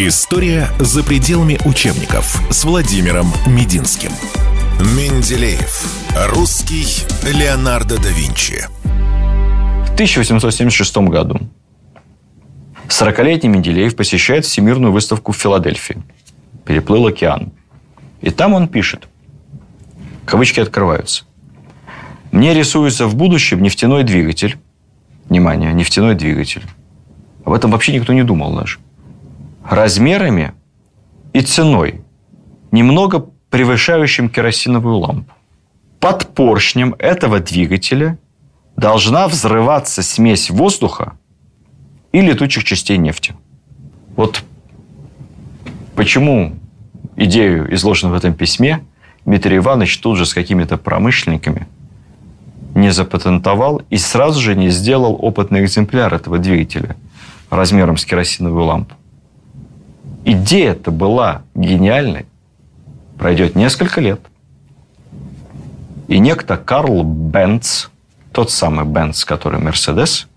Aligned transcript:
История 0.00 0.68
за 0.78 1.02
пределами 1.02 1.58
учебников 1.64 2.40
с 2.52 2.64
Владимиром 2.64 3.32
Мединским. 3.48 4.12
Менделеев. 4.96 5.92
Русский 6.28 6.86
Леонардо 7.24 8.00
да 8.00 8.08
Винчи. 8.10 8.64
В 8.84 9.94
1876 9.94 10.98
году 10.98 11.40
40-летний 12.86 13.48
Менделеев 13.48 13.96
посещает 13.96 14.44
Всемирную 14.44 14.92
выставку 14.92 15.32
в 15.32 15.36
Филадельфии. 15.36 16.00
Переплыл 16.64 17.08
океан. 17.08 17.50
И 18.20 18.30
там 18.30 18.54
он 18.54 18.68
пишет. 18.68 19.08
Кавычки 20.26 20.60
открываются. 20.60 21.24
Мне 22.30 22.54
рисуется 22.54 23.08
в 23.08 23.16
будущем 23.16 23.64
нефтяной 23.64 24.04
двигатель. 24.04 24.58
Внимание, 25.28 25.72
нефтяной 25.72 26.14
двигатель. 26.14 26.62
Об 27.44 27.52
этом 27.52 27.72
вообще 27.72 27.92
никто 27.92 28.12
не 28.12 28.22
думал 28.22 28.54
даже 28.54 28.78
размерами 29.68 30.54
и 31.32 31.40
ценой, 31.42 32.02
немного 32.72 33.26
превышающим 33.50 34.28
керосиновую 34.28 34.96
лампу. 34.96 35.32
Под 36.00 36.28
поршнем 36.34 36.94
этого 36.98 37.40
двигателя 37.40 38.18
должна 38.76 39.28
взрываться 39.28 40.02
смесь 40.02 40.50
воздуха 40.50 41.18
и 42.12 42.20
летучих 42.20 42.64
частей 42.64 42.96
нефти. 42.96 43.34
Вот 44.16 44.42
почему 45.94 46.56
идею, 47.16 47.72
изложенную 47.74 48.14
в 48.14 48.18
этом 48.18 48.34
письме, 48.34 48.84
Дмитрий 49.24 49.58
Иванович 49.58 49.98
тут 49.98 50.16
же 50.16 50.24
с 50.24 50.32
какими-то 50.32 50.78
промышленниками 50.78 51.66
не 52.74 52.90
запатентовал 52.90 53.82
и 53.90 53.98
сразу 53.98 54.40
же 54.40 54.54
не 54.54 54.70
сделал 54.70 55.18
опытный 55.20 55.64
экземпляр 55.64 56.14
этого 56.14 56.38
двигателя 56.38 56.96
размером 57.50 57.96
с 57.96 58.04
керосиновую 58.04 58.64
лампу 58.64 58.94
идея-то 60.24 60.90
была 60.90 61.42
гениальной. 61.54 62.26
Пройдет 63.18 63.56
несколько 63.56 64.00
лет. 64.00 64.20
И 66.06 66.18
некто 66.18 66.56
Карл 66.56 67.02
Бенц, 67.02 67.86
тот 68.32 68.50
самый 68.50 68.84
Бенц, 68.84 69.24
который 69.24 69.60
Мерседес, 69.60 70.28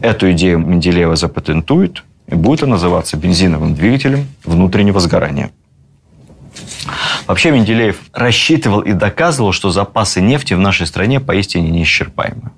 эту 0.00 0.30
идею 0.32 0.58
Менделеева 0.58 1.16
запатентует, 1.16 2.04
и 2.26 2.34
будет 2.34 2.62
она 2.62 2.72
называться 2.72 3.16
бензиновым 3.16 3.74
двигателем 3.74 4.26
внутреннего 4.44 5.00
сгорания. 5.00 5.50
Вообще 7.26 7.50
Менделеев 7.50 8.00
рассчитывал 8.12 8.80
и 8.80 8.92
доказывал, 8.92 9.52
что 9.52 9.70
запасы 9.70 10.20
нефти 10.20 10.54
в 10.54 10.58
нашей 10.58 10.86
стране 10.86 11.20
поистине 11.20 11.70
неисчерпаемы. 11.70 12.50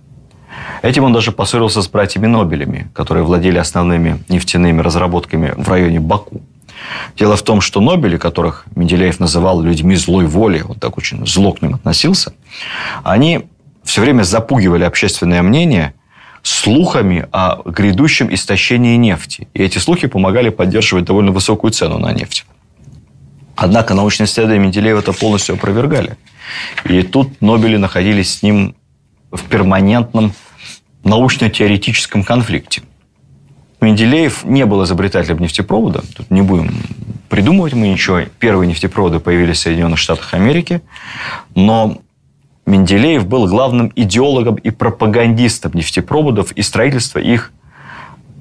Этим 0.83 1.05
он 1.05 1.13
даже 1.13 1.33
поссорился 1.33 1.83
с 1.83 1.89
братьями 1.89 2.27
Нобелями, 2.27 2.91
которые 2.95 3.25
владели 3.25 3.59
основными 3.59 4.23
нефтяными 4.29 4.81
разработками 4.81 5.55
в 5.57 5.69
районе 5.69 6.01
Баку. 6.01 6.41
Дело 7.17 7.37
в 7.37 7.43
том, 7.43 7.61
что 7.61 7.81
Нобели, 7.81 8.17
которых 8.17 8.65
Менделеев 8.75 9.21
называл 9.21 9.61
людьми 9.61 9.97
злой 9.97 10.27
воли, 10.27 10.65
он 10.67 10.77
так 10.77 10.97
очень 10.99 11.27
зло 11.27 11.53
к 11.53 11.63
ним 11.63 11.75
относился, 11.75 12.33
они 13.03 13.47
все 13.85 14.01
время 14.01 14.23
запугивали 14.23 14.85
общественное 14.85 15.43
мнение 15.43 15.95
слухами 16.43 17.27
о 17.33 17.61
грядущем 17.65 18.33
истощении 18.33 18.97
нефти. 18.97 19.49
И 19.53 19.63
эти 19.63 19.79
слухи 19.79 20.07
помогали 20.07 20.49
поддерживать 20.49 21.05
довольно 21.05 21.33
высокую 21.33 21.71
цену 21.71 21.99
на 21.99 22.13
нефть. 22.13 22.47
Однако 23.57 23.93
научные 23.93 24.27
исследования 24.27 24.61
Менделеева 24.65 25.01
это 25.01 25.13
полностью 25.13 25.55
опровергали. 25.55 26.17
И 26.85 27.03
тут 27.03 27.43
Нобели 27.43 27.77
находились 27.77 28.39
с 28.39 28.43
ним 28.43 28.75
в 29.31 29.43
перманентном 29.45 30.33
научно-теоретическом 31.05 32.25
конфликте. 32.25 32.83
Менделеев 33.81 34.45
не 34.45 34.67
был 34.67 34.85
изобретателем 34.85 35.39
нефтепровода. 35.39 36.03
Тут 36.15 36.31
не 36.31 36.43
будем 36.43 36.71
придумывать 37.29 37.73
мы 37.73 37.89
ничего. 37.89 38.21
Первые 38.39 38.69
нефтепроводы 38.69 39.21
появились 39.21 39.59
в 39.59 39.61
Соединенных 39.61 39.99
Штатах 39.99 40.35
Америки. 40.35 40.83
Но 41.55 41.99
Менделеев 42.67 43.27
был 43.27 43.47
главным 43.47 43.91
идеологом 43.97 44.57
и 44.57 44.71
пропагандистом 44.71 45.73
нефтепроводов 45.75 46.53
и 46.53 46.63
строительства 46.63 47.19
их 47.19 47.53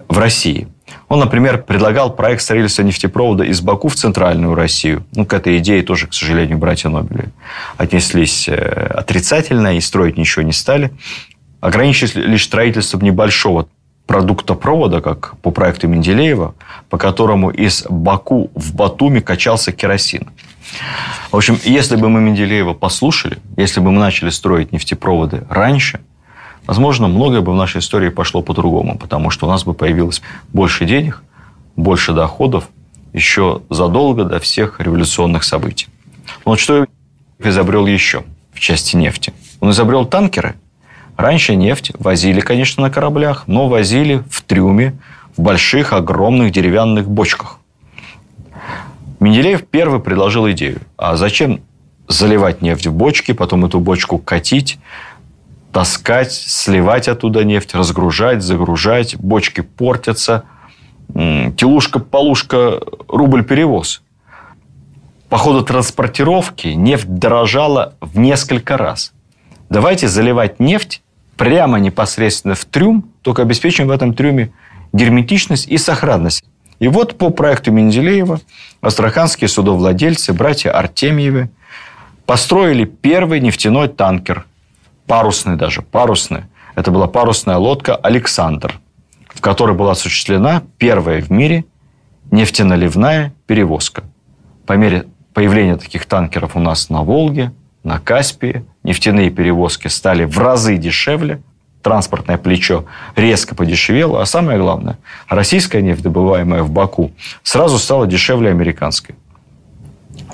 в 0.09 0.17
России. 0.17 0.67
Он, 1.07 1.19
например, 1.19 1.63
предлагал 1.63 2.13
проект 2.13 2.41
строительства 2.41 2.83
нефтепровода 2.83 3.43
из 3.43 3.61
Баку 3.61 3.87
в 3.87 3.95
Центральную 3.95 4.55
Россию. 4.55 5.05
Ну, 5.13 5.25
к 5.25 5.33
этой 5.33 5.57
идее 5.59 5.81
тоже, 5.83 6.07
к 6.07 6.13
сожалению, 6.13 6.57
братья 6.57 6.89
Нобели 6.89 7.29
отнеслись 7.77 8.47
э, 8.47 8.53
отрицательно 8.53 9.77
и 9.77 9.81
строить 9.81 10.17
ничего 10.17 10.43
не 10.43 10.51
стали 10.51 10.91
ограничились 11.61 12.15
лишь 12.15 12.45
строительством 12.45 13.01
небольшого 13.01 13.67
продуктопровода, 14.07 15.01
как 15.01 15.37
по 15.41 15.51
проекту 15.51 15.87
Менделеева, 15.87 16.55
по 16.89 16.97
которому 16.97 17.51
из 17.51 17.85
Баку 17.87 18.49
в 18.55 18.73
Батуми 18.73 19.19
качался 19.19 19.71
керосин. 19.71 20.29
В 21.31 21.35
общем, 21.35 21.59
если 21.63 21.95
бы 21.95 22.09
мы 22.09 22.19
Менделеева 22.21 22.73
послушали, 22.73 23.37
если 23.55 23.79
бы 23.81 23.91
мы 23.91 23.99
начали 23.99 24.29
строить 24.29 24.71
нефтепроводы 24.71 25.43
раньше, 25.47 25.99
возможно, 26.65 27.07
многое 27.07 27.41
бы 27.41 27.51
в 27.51 27.55
нашей 27.55 27.79
истории 27.79 28.09
пошло 28.09 28.41
по-другому, 28.41 28.97
потому 28.97 29.29
что 29.29 29.45
у 29.45 29.49
нас 29.49 29.63
бы 29.63 29.75
появилось 29.75 30.23
больше 30.53 30.85
денег, 30.85 31.21
больше 31.75 32.13
доходов 32.13 32.67
еще 33.13 33.61
задолго 33.69 34.23
до 34.23 34.39
всех 34.39 34.79
революционных 34.79 35.43
событий. 35.43 35.87
Вот 36.45 36.59
что 36.59 36.87
изобрел 37.37 37.85
еще 37.85 38.23
в 38.53 38.59
части 38.59 38.95
нефти? 38.95 39.33
Он 39.59 39.69
изобрел 39.69 40.05
танкеры– 40.05 40.55
Раньше 41.19 41.57
нефть 41.57 41.91
возили, 41.99 42.39
конечно, 42.39 42.81
на 42.81 42.89
кораблях, 42.89 43.43
но 43.45 43.67
возили 43.67 44.23
в 44.29 44.41
трюме, 44.41 44.97
в 45.35 45.41
больших, 45.41 45.91
огромных 45.91 46.53
деревянных 46.53 47.09
бочках. 47.09 47.59
Менделеев 49.19 49.67
первый 49.67 49.99
предложил 49.99 50.49
идею. 50.51 50.79
А 50.95 51.17
зачем 51.17 51.59
заливать 52.07 52.61
нефть 52.61 52.87
в 52.87 52.93
бочки, 52.93 53.33
потом 53.33 53.65
эту 53.65 53.81
бочку 53.81 54.17
катить, 54.17 54.79
таскать, 55.73 56.31
сливать 56.31 57.09
оттуда 57.09 57.43
нефть, 57.43 57.75
разгружать, 57.75 58.41
загружать, 58.41 59.17
бочки 59.17 59.59
портятся, 59.59 60.45
телушка-полушка, 61.13 62.79
рубль 63.09 63.43
перевоз. 63.43 64.03
По 65.27 65.37
ходу 65.37 65.65
транспортировки 65.65 66.69
нефть 66.69 67.09
дорожала 67.09 67.95
в 67.99 68.17
несколько 68.17 68.77
раз. 68.77 69.11
Давайте 69.69 70.07
заливать 70.07 70.61
нефть 70.61 71.03
прямо 71.39 71.79
непосредственно 71.79 72.53
в 72.53 72.65
трюм, 72.65 73.09
только 73.21 73.43
обеспечим 73.43 73.87
в 73.87 73.91
этом 73.91 74.13
трюме 74.13 74.51
герметичность 74.91 75.69
и 75.69 75.77
сохранность. 75.77 76.43
И 76.79 76.89
вот 76.89 77.17
по 77.17 77.29
проекту 77.29 77.71
Менделеева 77.71 78.41
астраханские 78.81 79.47
судовладельцы, 79.47 80.33
братья 80.33 80.71
Артемьевы, 80.71 81.49
построили 82.25 82.83
первый 82.83 83.39
нефтяной 83.39 83.87
танкер, 83.87 84.45
парусный 85.07 85.55
даже, 85.55 85.81
парусный. 85.81 86.43
Это 86.75 86.91
была 86.91 87.07
парусная 87.07 87.55
лодка 87.55 87.95
«Александр», 87.95 88.77
в 89.29 89.39
которой 89.39 89.77
была 89.77 89.93
осуществлена 89.93 90.63
первая 90.77 91.21
в 91.21 91.29
мире 91.29 91.63
нефтеналивная 92.31 93.33
перевозка. 93.47 94.03
По 94.65 94.73
мере 94.73 95.05
появления 95.33 95.77
таких 95.77 96.05
танкеров 96.05 96.57
у 96.57 96.59
нас 96.59 96.89
на 96.89 97.01
Волге, 97.01 97.53
на 97.83 97.99
Каспии, 97.99 98.65
нефтяные 98.83 99.29
перевозки 99.29 99.87
стали 99.87 100.25
в 100.25 100.37
разы 100.37 100.77
дешевле, 100.77 101.41
транспортное 101.81 102.37
плечо 102.37 102.85
резко 103.15 103.55
подешевело, 103.55 104.21
а 104.21 104.25
самое 104.25 104.59
главное, 104.59 104.97
российская 105.27 105.81
нефть, 105.81 106.03
добываемая 106.03 106.63
в 106.63 106.71
Баку, 106.71 107.11
сразу 107.43 107.77
стала 107.77 108.05
дешевле 108.05 108.49
американской. 108.49 109.15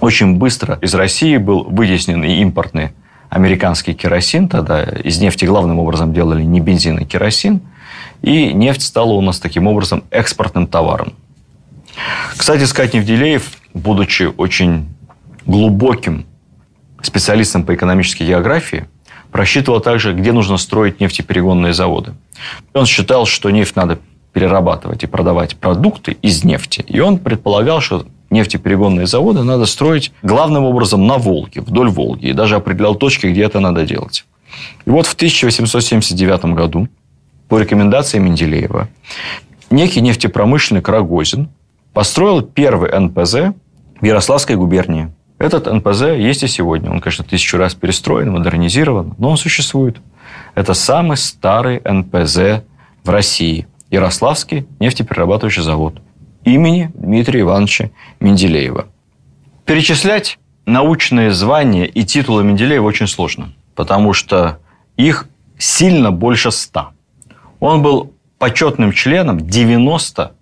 Очень 0.01 0.37
быстро 0.37 0.77
из 0.81 0.93
России 0.93 1.37
был 1.37 1.63
вытеснен 1.63 2.23
и 2.23 2.41
импортный 2.41 2.91
американский 3.29 3.93
керосин. 3.93 4.47
Тогда 4.47 4.83
из 4.83 5.19
нефти 5.19 5.45
главным 5.45 5.79
образом 5.79 6.13
делали 6.13 6.43
не 6.43 6.59
бензин, 6.59 6.97
а 6.97 7.05
керосин. 7.05 7.61
И 8.21 8.53
нефть 8.53 8.81
стала 8.81 9.13
у 9.13 9.21
нас 9.21 9.39
таким 9.39 9.67
образом 9.67 10.03
экспортным 10.09 10.67
товаром. 10.67 11.13
Кстати 12.35 12.63
сказать, 12.65 12.93
Невделеев, 12.93 13.51
будучи 13.73 14.23
очень 14.37 14.87
глубоким 15.45 16.25
специалистом 17.05 17.63
по 17.63 17.75
экономической 17.75 18.23
географии, 18.23 18.87
просчитывал 19.31 19.81
также, 19.81 20.13
где 20.13 20.31
нужно 20.31 20.57
строить 20.57 20.99
нефтеперегонные 20.99 21.73
заводы. 21.73 22.13
Он 22.73 22.85
считал, 22.85 23.25
что 23.25 23.49
нефть 23.49 23.75
надо 23.75 23.99
перерабатывать 24.33 25.03
и 25.03 25.07
продавать 25.07 25.55
продукты 25.55 26.17
из 26.21 26.43
нефти. 26.43 26.83
И 26.87 26.99
он 26.99 27.17
предполагал, 27.17 27.81
что 27.81 28.05
нефтеперегонные 28.29 29.07
заводы 29.07 29.43
надо 29.43 29.65
строить 29.65 30.11
главным 30.23 30.65
образом 30.65 31.07
на 31.07 31.17
Волге, 31.17 31.61
вдоль 31.61 31.89
Волги. 31.89 32.27
И 32.27 32.33
даже 32.33 32.55
определял 32.55 32.95
точки, 32.95 33.27
где 33.27 33.43
это 33.43 33.59
надо 33.59 33.85
делать. 33.85 34.25
И 34.85 34.89
вот 34.89 35.05
в 35.05 35.13
1879 35.13 36.45
году 36.53 36.87
по 37.47 37.59
рекомендации 37.59 38.19
Менделеева 38.19 38.89
некий 39.69 40.01
нефтепромышленник 40.01 40.87
Рогозин 40.87 41.49
построил 41.93 42.41
первый 42.41 42.97
НПЗ 42.97 43.55
в 44.01 44.05
Ярославской 44.05 44.55
губернии. 44.55 45.11
Этот 45.37 45.71
НПЗ 45.71 46.01
есть 46.17 46.43
и 46.43 46.47
сегодня. 46.47 46.89
Он, 46.89 47.01
конечно, 47.01 47.25
тысячу 47.25 47.57
раз 47.57 47.75
перестроен, 47.75 48.31
модернизирован, 48.31 49.15
но 49.17 49.31
он 49.31 49.37
существует. 49.37 49.97
Это 50.55 50.73
самый 50.73 51.17
старый 51.17 51.81
НПЗ 51.83 52.63
в 53.03 53.09
России. 53.09 53.67
Ярославский 53.91 54.65
нефтеперерабатывающий 54.79 55.61
завод. 55.61 56.01
имени 56.43 56.91
Дмитрия 56.93 57.41
Ивановича 57.41 57.89
Менделеева. 58.19 58.87
Перечислять 59.65 60.37
научные 60.65 61.31
звания 61.31 61.85
и 61.85 62.03
титулы 62.05 62.43
Менделеева 62.43 62.85
очень 62.85 63.07
сложно, 63.07 63.53
потому 63.73 64.13
что 64.13 64.59
их 64.95 65.27
сильно 65.57 66.11
больше 66.11 66.51
ста. 66.51 66.91
Он 67.59 67.81
был 67.81 68.13
почетным 68.37 68.91
членом 68.91 69.39
90 69.39 70.33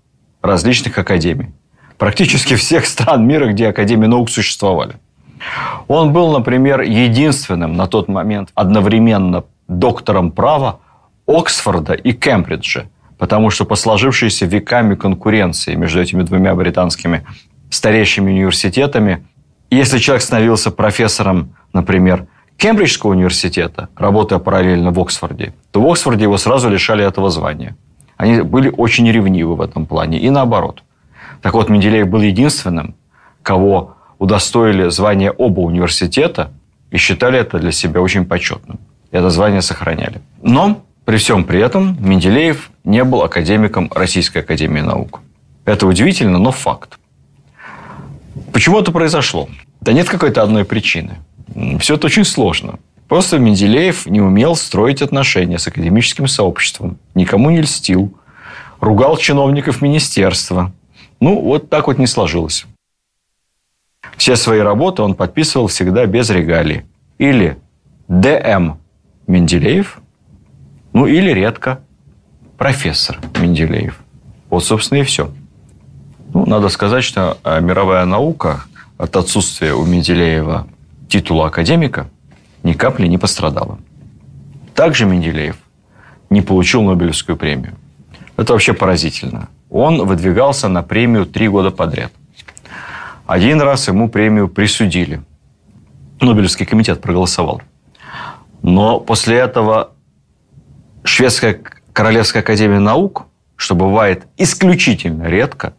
различных 0.42 0.98
академий. 0.98 1.52
Практически 2.04 2.56
всех 2.56 2.86
стран 2.86 3.26
мира, 3.26 3.48
где 3.54 3.70
Академии 3.70 4.08
наук 4.08 4.30
существовали. 4.30 4.96
Он 5.88 6.12
был, 6.12 6.34
например, 6.34 6.82
единственным 6.82 7.78
на 7.78 7.88
тот 7.88 8.10
момент 8.10 8.50
одновременно 8.56 9.46
доктором 9.70 10.32
права 10.32 10.82
Оксфорда 11.26 11.94
и 11.94 12.12
Кембриджа, 12.12 12.88
потому 13.18 13.50
что 13.52 13.64
по 13.64 13.76
сложившейся 13.76 14.46
веками 14.46 14.96
конкуренции 14.96 15.76
между 15.76 16.02
этими 16.02 16.24
двумя 16.24 16.54
британскими 16.56 17.26
старейшими 17.70 18.32
университетами, 18.32 19.26
если 19.72 19.98
человек 19.98 20.24
становился 20.24 20.72
профессором, 20.72 21.56
например, 21.72 22.28
Кембриджского 22.58 23.12
университета, 23.12 23.88
работая 23.96 24.40
параллельно 24.40 24.92
в 24.92 25.00
Оксфорде, 25.00 25.54
то 25.72 25.80
в 25.80 25.90
Оксфорде 25.90 26.24
его 26.24 26.38
сразу 26.38 26.70
лишали 26.70 27.06
этого 27.06 27.30
звания. 27.30 27.78
Они 28.18 28.42
были 28.42 28.70
очень 28.76 29.10
ревнивы 29.10 29.56
в 29.56 29.62
этом 29.62 29.86
плане. 29.86 30.20
И 30.20 30.30
наоборот. 30.30 30.84
Так 31.44 31.54
вот, 31.54 31.70
Менделеев 31.70 32.08
был 32.08 32.22
единственным, 32.22 32.96
кого 33.44 33.98
удостоили 34.18 34.90
звания 34.90 35.30
оба 35.30 35.60
университета 35.60 36.54
и 36.90 36.98
считали 36.98 37.38
это 37.38 37.60
для 37.60 37.74
себя 37.74 38.00
очень 38.00 38.24
почетным. 38.26 38.80
И 39.12 39.18
это 39.18 39.30
звание 39.30 39.62
сохраняли. 39.62 40.22
Но 40.42 40.82
при 41.04 41.18
всем 41.18 41.44
при 41.44 41.60
этом 41.60 41.98
Менделеев 42.00 42.72
не 42.86 43.04
был 43.04 43.24
академиком 43.24 43.92
Российской 43.94 44.38
Академии 44.38 44.80
Наук. 44.80 45.20
Это 45.66 45.86
удивительно, 45.86 46.40
но 46.40 46.52
факт. 46.52 46.98
Почему 48.54 48.80
это 48.80 48.94
произошло? 48.94 49.50
Да 49.82 49.92
нет 49.92 50.08
какой-то 50.08 50.44
одной 50.44 50.64
причины. 50.64 51.18
Все 51.80 51.96
это 51.96 52.08
очень 52.08 52.24
сложно. 52.24 52.80
Просто 53.10 53.38
Менделеев 53.38 54.06
не 54.06 54.22
умел 54.22 54.56
строить 54.56 55.02
отношения 55.02 55.60
с 55.60 55.68
академическим 55.68 56.28
сообществом, 56.28 56.98
никому 57.16 57.50
не 57.50 57.62
льстил, 57.62 58.14
ругал 58.80 59.18
чиновников 59.18 59.82
министерства. 59.82 60.72
Ну, 61.24 61.40
вот 61.40 61.70
так 61.70 61.88
вот 61.88 62.00
не 62.00 62.06
сложилось. 62.06 62.66
Все 64.18 64.36
свои 64.36 64.60
работы 64.60 65.04
он 65.04 65.16
подписывал 65.16 65.68
всегда 65.68 66.06
без 66.06 66.30
регалий. 66.30 66.82
Или 67.18 67.58
Д.М. 68.10 68.78
Менделеев, 69.26 70.02
ну 70.92 71.06
или 71.06 71.32
редко 71.32 71.80
профессор 72.58 73.22
Менделеев. 73.40 74.02
Вот, 74.50 74.66
собственно, 74.66 75.00
и 75.00 75.04
все. 75.04 75.32
Ну, 76.34 76.46
надо 76.46 76.68
сказать, 76.68 77.06
что 77.06 77.38
а, 77.46 77.62
мировая 77.62 78.04
наука 78.04 78.66
от 78.98 79.16
отсутствия 79.16 79.74
у 79.74 79.86
Менделеева 79.86 80.68
титула 81.08 81.48
академика 81.48 82.10
ни 82.64 82.74
капли 82.74 83.08
не 83.08 83.18
пострадала. 83.18 83.80
Также 84.76 85.06
Менделеев 85.06 85.56
не 86.30 86.42
получил 86.42 86.82
Нобелевскую 86.82 87.38
премию. 87.38 87.76
Это 88.36 88.52
вообще 88.52 88.74
поразительно. 88.74 89.48
Он 89.74 90.06
выдвигался 90.06 90.68
на 90.68 90.84
премию 90.84 91.26
три 91.26 91.48
года 91.48 91.72
подряд. 91.72 92.14
Один 93.26 93.60
раз 93.60 93.88
ему 93.88 94.08
премию 94.08 94.48
присудили. 94.48 95.24
Нобелевский 96.22 96.68
комитет 96.68 97.02
проголосовал. 97.02 97.64
Но 98.62 99.00
после 99.00 99.38
этого 99.38 99.94
Шведская 101.04 101.60
Королевская 101.92 102.44
Академия 102.44 102.80
Наук, 102.80 103.26
что 103.56 103.74
бывает 103.74 104.28
исключительно 104.38 105.24
редко, 105.24 105.74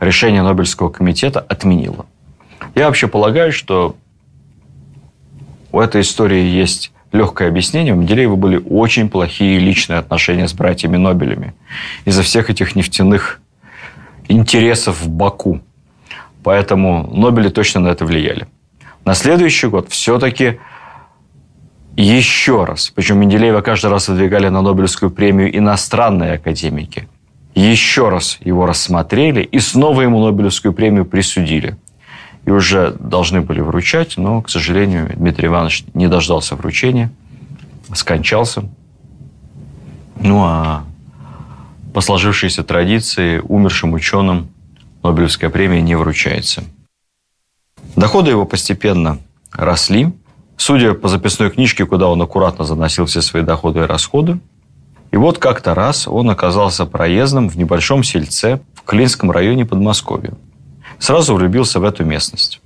решение 0.00 0.42
Нобелевского 0.42 0.90
комитета 0.90 1.40
отменила. 1.40 2.04
Я 2.74 2.86
вообще 2.86 3.08
полагаю, 3.08 3.52
что 3.52 3.96
у 5.72 5.80
этой 5.80 6.02
истории 6.02 6.44
есть 6.44 6.92
легкое 7.12 7.48
объяснение. 7.48 7.92
У 7.92 7.96
Менделеева 7.96 8.36
были 8.36 8.62
очень 8.68 9.08
плохие 9.08 9.58
личные 9.58 9.98
отношения 9.98 10.46
с 10.46 10.52
братьями 10.52 10.96
Нобелями 10.96 11.54
из-за 12.04 12.22
всех 12.22 12.50
этих 12.50 12.76
нефтяных 12.76 13.40
интересов 14.28 15.00
в 15.00 15.08
Баку. 15.08 15.60
Поэтому 16.42 17.08
Нобели 17.12 17.48
точно 17.48 17.80
на 17.80 17.88
это 17.88 18.04
влияли. 18.04 18.46
На 19.04 19.14
следующий 19.14 19.66
год 19.66 19.88
все-таки 19.90 20.58
еще 21.96 22.64
раз, 22.64 22.90
причем 22.94 23.18
Менделеева 23.18 23.60
каждый 23.60 23.90
раз 23.90 24.08
выдвигали 24.08 24.48
на 24.48 24.62
Нобелевскую 24.62 25.10
премию 25.10 25.56
иностранные 25.56 26.34
академики, 26.34 27.08
еще 27.54 28.08
раз 28.08 28.38
его 28.40 28.64
рассмотрели 28.64 29.42
и 29.42 29.58
снова 29.58 30.02
ему 30.02 30.24
Нобелевскую 30.24 30.72
премию 30.72 31.04
присудили– 31.04 31.76
и 32.44 32.50
уже 32.50 32.96
должны 32.98 33.40
были 33.40 33.60
вручать, 33.60 34.16
но, 34.16 34.42
к 34.42 34.48
сожалению, 34.50 35.10
Дмитрий 35.14 35.48
Иванович 35.48 35.84
не 35.94 36.08
дождался 36.08 36.56
вручения, 36.56 37.10
скончался. 37.94 38.64
Ну 40.20 40.42
а 40.44 40.84
по 41.94 42.00
сложившейся 42.00 42.62
традиции 42.62 43.38
умершим 43.38 43.92
ученым 43.92 44.48
Нобелевская 45.02 45.50
премия 45.50 45.80
не 45.80 45.94
вручается. 45.96 46.62
Доходы 47.96 48.30
его 48.30 48.44
постепенно 48.44 49.18
росли. 49.50 50.12
Судя 50.56 50.92
по 50.92 51.08
записной 51.08 51.50
книжке, 51.50 51.86
куда 51.86 52.08
он 52.08 52.20
аккуратно 52.20 52.64
заносил 52.64 53.06
все 53.06 53.22
свои 53.22 53.42
доходы 53.42 53.80
и 53.80 53.84
расходы, 53.84 54.38
и 55.10 55.16
вот 55.16 55.38
как-то 55.38 55.74
раз 55.74 56.06
он 56.06 56.28
оказался 56.30 56.84
проездом 56.84 57.48
в 57.48 57.56
небольшом 57.56 58.04
сельце 58.04 58.60
в 58.74 58.82
Клинском 58.82 59.30
районе 59.30 59.64
Подмосковья 59.64 60.34
сразу 61.00 61.34
влюбился 61.34 61.80
в 61.80 61.84
эту 61.84 62.04
местность. 62.04 62.60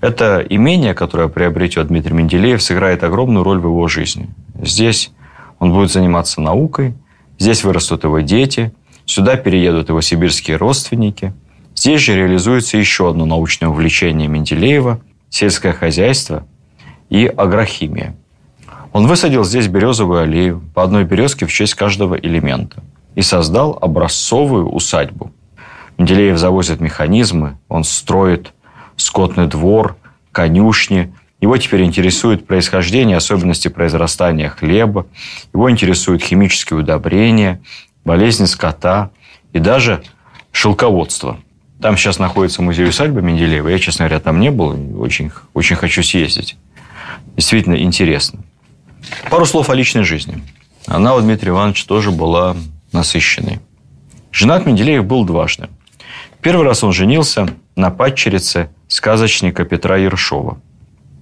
Это 0.00 0.44
имение, 0.48 0.94
которое 0.94 1.28
приобретет 1.28 1.88
Дмитрий 1.88 2.12
Менделеев, 2.12 2.62
сыграет 2.62 3.02
огромную 3.02 3.44
роль 3.44 3.58
в 3.58 3.64
его 3.64 3.88
жизни. 3.88 4.28
Здесь 4.60 5.10
он 5.58 5.72
будет 5.72 5.90
заниматься 5.90 6.40
наукой, 6.40 6.94
здесь 7.38 7.64
вырастут 7.64 8.04
его 8.04 8.20
дети, 8.20 8.72
сюда 9.06 9.36
переедут 9.36 9.88
его 9.88 10.00
сибирские 10.00 10.56
родственники. 10.56 11.32
Здесь 11.74 12.00
же 12.00 12.14
реализуется 12.14 12.76
еще 12.76 13.08
одно 13.08 13.26
научное 13.26 13.68
увлечение 13.68 14.28
Менделеева– 14.28 15.00
сельское 15.30 15.72
хозяйство 15.72 16.44
и 17.08 17.26
агрохимия. 17.26 18.14
Он 18.92 19.06
высадил 19.06 19.44
здесь 19.44 19.68
березовую 19.68 20.20
аллею 20.20 20.62
по 20.74 20.82
одной 20.82 21.04
березке 21.04 21.46
в 21.46 21.52
честь 21.52 21.74
каждого 21.74 22.16
элемента 22.16 22.82
и 23.14 23.22
создал 23.22 23.78
образцовую 23.80 24.68
усадьбу– 24.68 25.32
Менделеев 25.98 26.38
завозит 26.38 26.80
механизмы, 26.80 27.58
он 27.68 27.84
строит 27.84 28.52
скотный 28.96 29.46
двор, 29.46 29.96
конюшни. 30.32 31.12
Его 31.40 31.56
теперь 31.56 31.82
интересует 31.82 32.46
происхождение, 32.46 33.16
особенности 33.16 33.68
произрастания 33.68 34.48
хлеба. 34.48 35.06
Его 35.52 35.70
интересуют 35.70 36.22
химические 36.22 36.80
удобрения, 36.80 37.60
болезни 38.04 38.44
скота 38.46 39.10
и 39.52 39.58
даже 39.58 40.02
шелководство. 40.52 41.38
Там 41.80 41.96
сейчас 41.96 42.20
находится 42.20 42.62
музей 42.62 42.88
усадьбы 42.88 43.22
Менделеева. 43.22 43.68
Я, 43.68 43.78
честно 43.78 44.04
говоря, 44.04 44.20
там 44.20 44.38
не 44.38 44.52
был. 44.52 45.00
Очень, 45.00 45.32
очень 45.52 45.74
хочу 45.74 46.02
съездить. 46.04 46.56
Действительно 47.36 47.74
интересно. 47.74 48.40
Пару 49.30 49.46
слов 49.46 49.68
о 49.68 49.74
личной 49.74 50.04
жизни. 50.04 50.42
Она 50.86 51.14
у 51.16 51.20
Дмитрия 51.20 51.50
Ивановича 51.50 51.84
тоже 51.86 52.12
была 52.12 52.56
насыщенной. 52.92 53.58
Женат 54.30 54.64
Менделеев 54.64 55.04
был 55.04 55.24
дважды. 55.24 55.68
Первый 56.42 56.66
раз 56.66 56.82
он 56.82 56.92
женился 56.92 57.46
на 57.76 57.90
падчерице 57.90 58.68
сказочника 58.88 59.64
Петра 59.64 59.96
Ершова. 59.96 60.58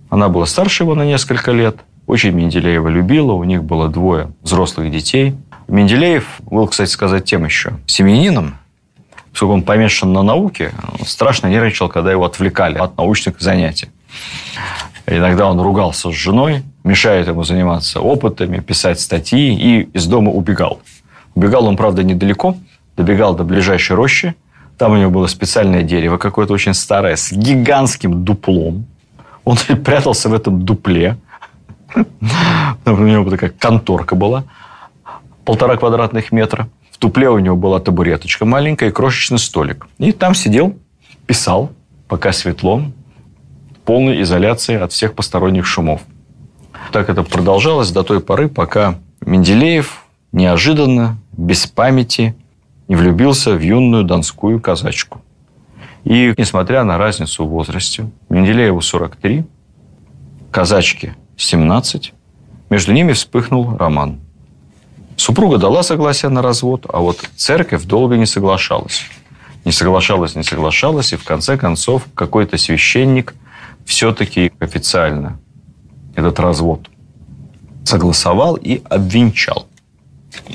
Она 0.09 0.31
была 0.31 0.47
старше 0.47 0.85
его 0.85 0.95
на 0.95 1.05
несколько 1.05 1.53
лет, 1.53 1.77
очень 2.07 2.31
Менделеева 2.31 2.89
любила, 2.89 3.35
у 3.35 3.45
них 3.45 3.63
было 3.63 3.91
двое 3.91 4.33
взрослых 4.41 4.91
детей. 4.91 5.35
Менделеев 5.69 6.25
был, 6.41 6.67
кстати 6.69 6.89
сказать, 6.89 7.27
тем 7.27 7.45
еще 7.45 7.75
семьянином, 7.85 8.57
поскольку 9.31 9.53
он 9.53 9.63
помешан 9.63 10.11
на 10.15 10.23
науке, 10.23 10.73
он 10.99 11.05
страшно 11.05 11.49
нервничал, 11.49 11.91
когда 11.91 12.11
его 12.11 12.25
отвлекали 12.25 12.79
от 12.79 12.97
научных 12.97 13.39
занятий. 13.43 13.91
Иногда 15.07 15.51
он 15.51 15.61
ругался 15.61 16.11
с 16.11 16.15
женой, 16.15 16.63
мешает 16.83 17.29
ему 17.29 17.45
заниматься 17.45 18.01
опытами, 18.01 18.61
писать 18.61 18.99
статьи 18.99 19.55
и 19.55 19.83
из 19.93 20.07
дома 20.07 20.33
убегал. 20.33 20.81
Убегал 21.35 21.67
он, 21.67 21.77
правда, 21.77 22.03
недалеко, 22.03 22.57
добегал 22.97 23.35
до 23.35 23.45
ближайшей 23.45 23.97
рощи, 23.97 24.35
там 24.81 24.93
у 24.93 24.97
него 24.97 25.11
было 25.11 25.27
специальное 25.27 25.83
дерево 25.83 26.17
какое-то 26.17 26.55
очень 26.55 26.73
старое, 26.73 27.15
с 27.15 27.33
гигантским 27.33 28.25
дуплом. 28.25 28.87
Он 29.45 29.59
прятался 29.85 30.31
в 30.31 30.33
этом 30.33 30.65
дупле. 30.65 31.19
У 32.87 32.91
него 32.91 33.29
такая 33.29 33.51
конторка 33.51 34.15
была. 34.15 34.45
Полтора 35.45 35.77
квадратных 35.77 36.33
метра. 36.33 36.71
В 36.93 36.99
дупле 36.99 37.29
у 37.29 37.39
него 37.39 37.57
была 37.57 37.79
табуреточка 37.79 38.47
маленькая 38.47 38.89
и 38.89 38.93
крошечный 38.93 39.39
столик. 39.39 39.87
И 39.99 40.13
там 40.13 40.35
сидел, 40.35 40.79
писал, 41.27 41.73
пока 42.09 42.33
светло, 42.33 42.83
полной 43.85 44.23
изоляции 44.23 44.77
от 44.77 44.93
всех 44.93 45.13
посторонних 45.13 45.67
шумов. 45.67 46.01
Так 46.91 47.11
это 47.11 47.23
продолжалось 47.23 47.91
до 47.91 48.03
той 48.03 48.21
поры, 48.21 48.49
пока 48.49 48.95
Менделеев 49.21 50.05
неожиданно, 50.33 51.19
без 51.33 51.67
памяти, 51.67 52.35
не 52.91 52.97
влюбился 52.97 53.53
в 53.55 53.61
юную 53.61 54.03
донскую 54.03 54.61
казачку. 54.61 55.23
И, 56.03 56.35
несмотря 56.37 56.83
на 56.83 56.99
разницу 56.99 57.45
в 57.47 57.49
возрасте, 57.49 58.11
Менделееву 58.29 58.81
43, 58.81 59.45
казачке 60.51 61.15
17, 61.37 62.13
между 62.69 62.93
ними 62.93 63.13
вспыхнул 63.13 63.77
роман. 63.77 64.19
Супруга 65.15 65.59
дала 65.59 65.85
согласие 65.85 66.31
на 66.31 66.43
развод, 66.43 66.87
а 66.93 66.99
вот 66.99 67.31
церковь 67.37 67.85
долго 67.85 68.17
не 68.17 68.27
соглашалась. 68.27 69.05
Не 69.65 69.71
соглашалась, 69.71 70.35
не 70.35 70.43
соглашалась, 70.43 71.13
и 71.13 71.17
в 71.17 71.23
конце 71.23 71.57
концов 71.57 72.07
какой-то 72.17 72.59
священник 72.59 73.35
все-таки 73.85 74.51
официально 74.59 75.39
этот 76.17 76.41
развод 76.41 76.91
согласовал 77.85 78.57
и 78.57 78.83
обвенчал. 78.91 79.70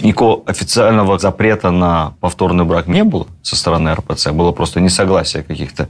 Никакого 0.02 0.44
официального 0.46 1.18
запрета 1.20 1.72
на 1.72 2.14
повторный 2.20 2.66
брак 2.66 2.88
не 2.88 3.04
было 3.04 3.28
со 3.42 3.56
стороны 3.56 3.94
РПЦ. 3.94 4.32
Было 4.32 4.52
просто 4.52 4.80
несогласие 4.80 5.44
каких-то 5.44 5.88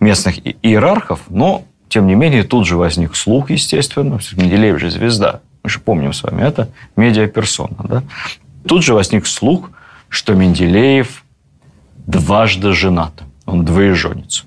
местных 0.00 0.38
иерархов. 0.62 1.20
Но, 1.28 1.64
тем 1.88 2.06
не 2.06 2.14
менее, 2.14 2.42
тут 2.42 2.66
же 2.66 2.76
возник 2.76 3.14
слух, 3.16 3.50
естественно. 3.50 4.18
Менделеев 4.36 4.80
же 4.80 4.90
звезда. 4.90 5.40
Мы 5.62 5.70
же 5.70 5.78
помним 5.78 6.12
с 6.12 6.22
вами, 6.22 6.42
это 6.42 6.68
медиаперсона. 6.96 7.76
Да? 7.84 8.02
Тут 8.66 8.82
же 8.82 8.94
возник 8.94 9.26
слух, 9.26 9.70
что 10.08 10.34
Менделеев 10.34 11.24
дважды 12.06 12.72
женат. 12.72 13.22
Он 13.46 13.64
двоеженец. 13.64 14.44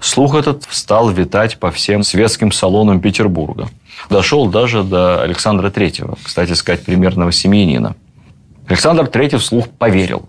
Слух 0.00 0.34
этот 0.34 0.64
стал 0.68 1.10
витать 1.10 1.58
по 1.58 1.70
всем 1.70 2.02
светским 2.02 2.52
салонам 2.52 3.00
Петербурга. 3.00 3.68
Дошел 4.10 4.48
даже 4.48 4.84
до 4.84 5.22
Александра 5.22 5.70
Третьего, 5.70 6.18
кстати 6.22 6.52
сказать, 6.52 6.84
примерного 6.84 7.32
семьянина. 7.32 7.96
Александр 8.66 9.06
Третий 9.06 9.36
вслух 9.36 9.68
поверил. 9.68 10.28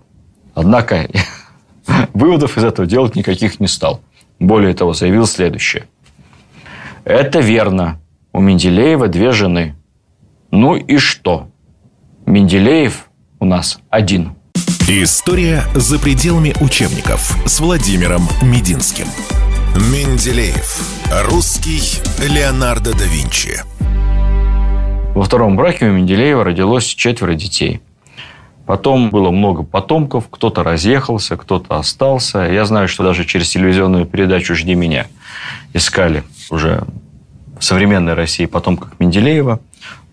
Однако 0.54 1.08
выводов 2.14 2.58
из 2.58 2.64
этого 2.64 2.86
делать 2.86 3.16
никаких 3.16 3.60
не 3.60 3.66
стал. 3.66 4.00
Более 4.38 4.74
того, 4.74 4.92
заявил 4.92 5.26
следующее. 5.26 5.86
Это 7.04 7.40
верно. 7.40 8.00
У 8.32 8.40
Менделеева 8.40 9.08
две 9.08 9.32
жены. 9.32 9.74
Ну 10.50 10.76
и 10.76 10.98
что? 10.98 11.48
Менделеев 12.26 13.08
у 13.40 13.44
нас 13.44 13.78
один. 13.88 14.34
История 14.88 15.62
за 15.74 15.98
пределами 15.98 16.54
учебников 16.60 17.36
с 17.46 17.60
Владимиром 17.60 18.22
Мединским. 18.42 19.06
Менделеев. 19.74 20.80
Русский 21.30 21.80
Леонардо 22.26 22.92
да 22.92 23.04
Винчи. 23.04 23.60
Во 25.14 25.24
втором 25.24 25.56
браке 25.56 25.86
у 25.86 25.92
Менделеева 25.92 26.44
родилось 26.44 26.84
четверо 26.84 27.34
детей. 27.34 27.80
Потом 28.66 29.10
было 29.10 29.30
много 29.30 29.62
потомков, 29.62 30.24
кто-то 30.28 30.64
разъехался, 30.64 31.36
кто-то 31.36 31.76
остался. 31.76 32.40
Я 32.40 32.64
знаю, 32.64 32.88
что 32.88 33.04
даже 33.04 33.24
через 33.24 33.50
телевизионную 33.50 34.06
передачу 34.06 34.56
«Жди 34.56 34.74
меня» 34.74 35.06
искали 35.72 36.24
уже 36.50 36.82
в 37.58 37.64
современной 37.64 38.14
России 38.14 38.46
потомков 38.46 38.98
Менделеева, 38.98 39.60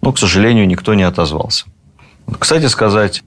но, 0.01 0.11
к 0.11 0.19
сожалению, 0.19 0.67
никто 0.67 0.93
не 0.93 1.03
отозвался. 1.03 1.65
Кстати 2.39 2.67
сказать, 2.67 3.23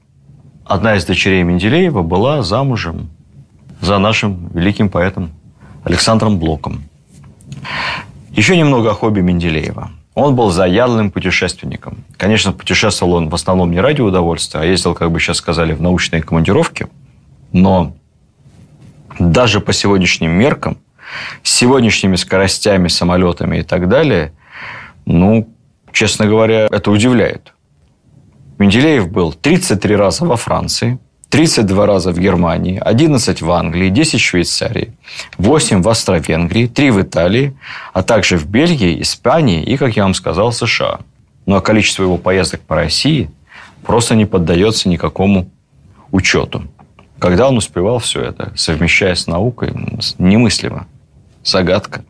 одна 0.65 0.95
из 0.95 1.05
дочерей 1.05 1.43
Менделеева 1.43 2.03
была 2.03 2.43
замужем 2.43 3.11
за 3.81 3.99
нашим 3.99 4.49
великим 4.55 4.89
поэтом 4.89 5.33
Александром 5.83 6.39
Блоком. 6.39 6.85
Еще 8.31 8.57
немного 8.57 8.91
о 8.91 8.95
хобби 8.95 9.21
Менделеева. 9.21 9.91
Он 10.17 10.35
был 10.35 10.51
заядлым 10.51 11.11
путешественником. 11.11 12.03
Конечно, 12.17 12.53
путешествовал 12.53 13.17
он 13.17 13.29
в 13.29 13.35
основном 13.35 13.71
не 13.71 13.81
ради 13.81 14.01
удовольствия, 14.01 14.61
а 14.61 14.65
ездил, 14.65 14.95
как 14.95 15.11
бы 15.13 15.21
сейчас 15.21 15.37
сказали, 15.37 15.75
в 15.75 15.83
научные 15.83 16.23
командировки. 16.23 16.87
Но 17.53 17.95
даже 19.19 19.61
по 19.61 19.75
сегодняшним 19.75 20.31
меркам, 20.31 20.79
с 21.43 21.51
сегодняшними 21.51 22.17
скоростями, 22.17 22.89
самолетами 22.89 23.59
и 23.59 23.63
так 23.63 23.91
далее, 23.91 24.33
ну, 25.05 25.51
честно 25.93 26.27
говоря, 26.27 26.67
это 26.71 26.91
удивляет. 26.91 27.53
Менделеев 28.57 29.11
был 29.11 29.35
33 29.35 29.97
раза 29.97 30.25
во 30.25 30.37
Франции, 30.37 30.99
32 31.31 31.87
раза 31.87 32.13
в 32.13 32.19
Германии, 32.19 32.79
11 32.79 33.43
в 33.43 33.51
Англии, 33.51 33.89
10 33.89 34.21
в 34.21 34.25
Швейцарии, 34.25 34.97
8 35.39 35.83
в 35.83 35.89
Австро-Венгрии, 35.89 36.67
3 36.67 36.91
в 36.91 37.03
Италии, 37.03 37.57
а 37.93 38.03
также 38.03 38.39
в 38.39 38.47
Бельгии, 38.47 39.03
Испании 39.03 39.63
и, 39.63 39.77
как 39.77 39.97
я 39.97 40.05
вам 40.05 40.15
сказал, 40.15 40.53
США. 40.53 41.01
Ну 41.47 41.57
а 41.57 41.61
количество 41.61 42.05
его 42.05 42.17
поездок 42.17 42.61
по 42.61 42.77
России 42.77 43.31
просто 43.83 44.15
не 44.15 44.25
поддается 44.25 44.89
никакому 44.89 45.51
учету. 46.13 46.65
Когда 47.19 47.49
он 47.49 47.57
успевал 47.57 47.99
все 47.99 48.21
это, 48.21 48.53
совмещая 48.57 49.15
с 49.15 49.27
наукой, 49.27 49.73
немыслимо. 50.19 50.87
Загадка. 51.43 52.05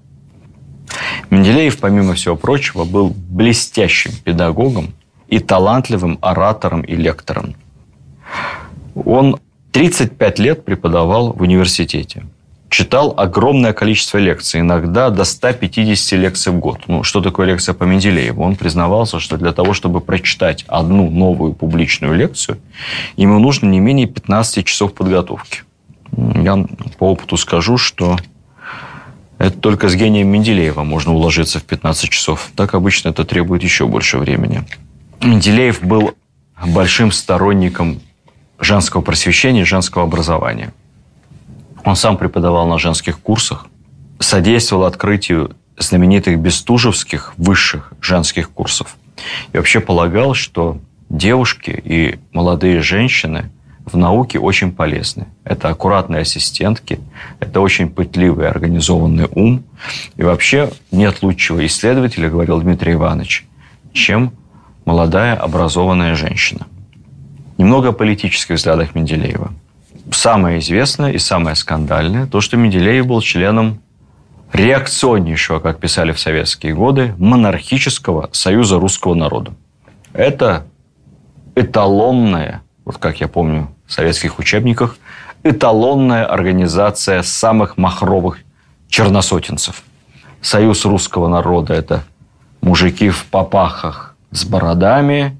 Менделеев, 1.30 1.78
помимо 1.78 2.14
всего 2.14 2.36
прочего, 2.36 2.84
был 2.84 3.14
блестящим 3.14 4.12
педагогом 4.24 4.94
и 5.28 5.38
талантливым 5.38 6.18
оратором 6.20 6.82
и 6.82 6.96
лектором. 6.96 7.54
Он 9.04 9.38
35 9.72 10.38
лет 10.38 10.64
преподавал 10.64 11.32
в 11.32 11.42
университете. 11.42 12.24
Читал 12.68 13.14
огромное 13.16 13.72
количество 13.72 14.18
лекций, 14.18 14.60
иногда 14.60 15.10
до 15.10 15.24
150 15.24 16.18
лекций 16.18 16.52
в 16.52 16.58
год. 16.58 16.80
Ну, 16.88 17.04
что 17.04 17.20
такое 17.20 17.46
лекция 17.46 17.74
по 17.74 17.84
Менделееву? 17.84 18.42
Он 18.42 18.56
признавался, 18.56 19.20
что 19.20 19.36
для 19.36 19.52
того, 19.52 19.72
чтобы 19.72 20.00
прочитать 20.00 20.64
одну 20.66 21.08
новую 21.10 21.52
публичную 21.52 22.14
лекцию, 22.14 22.58
ему 23.16 23.38
нужно 23.38 23.68
не 23.68 23.78
менее 23.78 24.06
15 24.06 24.66
часов 24.66 24.94
подготовки. 24.94 25.62
Я 26.16 26.66
по 26.98 27.10
опыту 27.10 27.36
скажу, 27.36 27.76
что 27.76 28.16
это 29.38 29.58
только 29.58 29.88
с 29.88 29.94
гением 29.94 30.28
Менделеева 30.28 30.82
можно 30.82 31.12
уложиться 31.12 31.60
в 31.60 31.64
15 31.64 32.10
часов. 32.10 32.50
Так 32.56 32.74
обычно 32.74 33.10
это 33.10 33.24
требует 33.24 33.62
еще 33.62 33.86
больше 33.86 34.18
времени. 34.18 34.64
Менделеев 35.22 35.82
был 35.82 36.14
большим 36.66 37.12
сторонником 37.12 38.00
женского 38.58 39.02
просвещения, 39.02 39.64
женского 39.64 40.04
образования. 40.04 40.72
Он 41.84 41.96
сам 41.96 42.16
преподавал 42.16 42.66
на 42.66 42.78
женских 42.78 43.20
курсах, 43.20 43.66
содействовал 44.18 44.84
открытию 44.84 45.54
знаменитых 45.78 46.38
бестужевских 46.38 47.34
высших 47.36 47.92
женских 48.00 48.50
курсов. 48.50 48.96
И 49.52 49.56
вообще 49.56 49.80
полагал, 49.80 50.34
что 50.34 50.78
девушки 51.08 51.80
и 51.84 52.18
молодые 52.32 52.80
женщины 52.82 53.50
в 53.84 53.96
науке 53.96 54.38
очень 54.38 54.72
полезны. 54.72 55.26
Это 55.44 55.68
аккуратные 55.68 56.22
ассистентки, 56.22 56.98
это 57.38 57.60
очень 57.60 57.88
пытливый, 57.88 58.48
организованный 58.48 59.28
ум. 59.30 59.62
И 60.16 60.22
вообще 60.22 60.70
нет 60.90 61.22
лучшего 61.22 61.64
исследователя, 61.64 62.28
говорил 62.28 62.60
Дмитрий 62.60 62.94
Иванович, 62.94 63.46
чем 63.92 64.32
молодая 64.84 65.36
образованная 65.36 66.16
женщина. 66.16 66.66
Немного 67.58 67.88
о 67.88 67.92
политических 67.92 68.56
взглядах 68.56 68.94
Менделеева. 68.94 69.52
Самое 70.10 70.60
известное 70.60 71.12
и 71.12 71.18
самое 71.18 71.56
скандальное– 71.56 72.26
то, 72.28 72.40
что 72.40 72.56
Менделеев 72.56 73.06
был 73.06 73.20
членом 73.20 73.80
реакционнейшего, 74.52 75.58
как 75.58 75.80
писали 75.80 76.12
в 76.12 76.20
советские 76.20 76.74
годы, 76.74 77.14
монархического 77.18 78.28
союза 78.32 78.78
русского 78.78 79.14
народа. 79.14 79.54
Это 80.12 80.66
эталонная, 81.54 82.62
вот 82.84 82.98
как 82.98 83.20
я 83.20 83.28
помню 83.28 83.68
в 83.86 83.92
советских 83.92 84.38
учебниках, 84.38 84.96
эталонная 85.42 86.26
организация 86.26 87.22
самых 87.22 87.76
махровых 87.76 88.38
черносотенцев. 88.88 89.82
Союз 90.40 90.84
русского 90.84 91.28
народа– 91.28 91.74
это 91.74 92.04
мужики 92.60 93.10
в 93.10 93.24
попахах 93.26 94.14
с 94.30 94.44
бородами, 94.44 95.36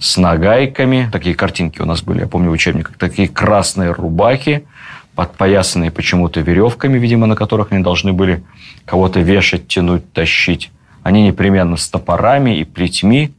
с 0.00 0.16
нагайками. 0.16 1.08
Такие 1.12 1.36
картинки 1.36 1.80
у 1.80 1.84
нас 1.84 2.02
были, 2.02 2.20
я 2.20 2.26
помню 2.26 2.50
в 2.50 2.52
учебниках. 2.52 2.96
Такие 2.96 3.28
красные 3.28 3.92
рубахи, 3.92 4.66
подпоясанные 5.14 5.90
почему-то 5.90 6.40
веревками, 6.40 6.98
видимо, 6.98 7.26
на 7.26 7.36
которых 7.36 7.70
они 7.70 7.84
должны 7.84 8.12
были 8.12 8.42
кого-то 8.86 9.20
вешать, 9.20 9.68
тянуть, 9.68 10.12
тащить. 10.12 10.72
Они 11.02 11.22
непременно 11.22 11.76
с 11.76 11.88
топорами 11.88 12.58
и 12.58 12.64
плетьми. 12.64 13.32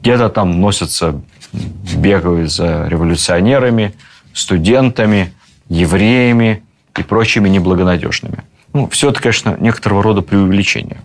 Где-то 0.00 0.30
там 0.30 0.60
носятся, 0.60 1.20
бегают 1.52 2.50
за 2.50 2.88
революционерами, 2.88 3.94
студентами, 4.32 5.32
евреями 5.68 6.62
и 6.96 7.02
прочими 7.02 7.48
неблагонадежными. 7.48 8.44
Ну, 8.72 8.88
все 8.88 9.10
это, 9.10 9.20
конечно, 9.20 9.56
некоторого 9.58 10.02
рода 10.02 10.22
преувеличение. 10.22 11.02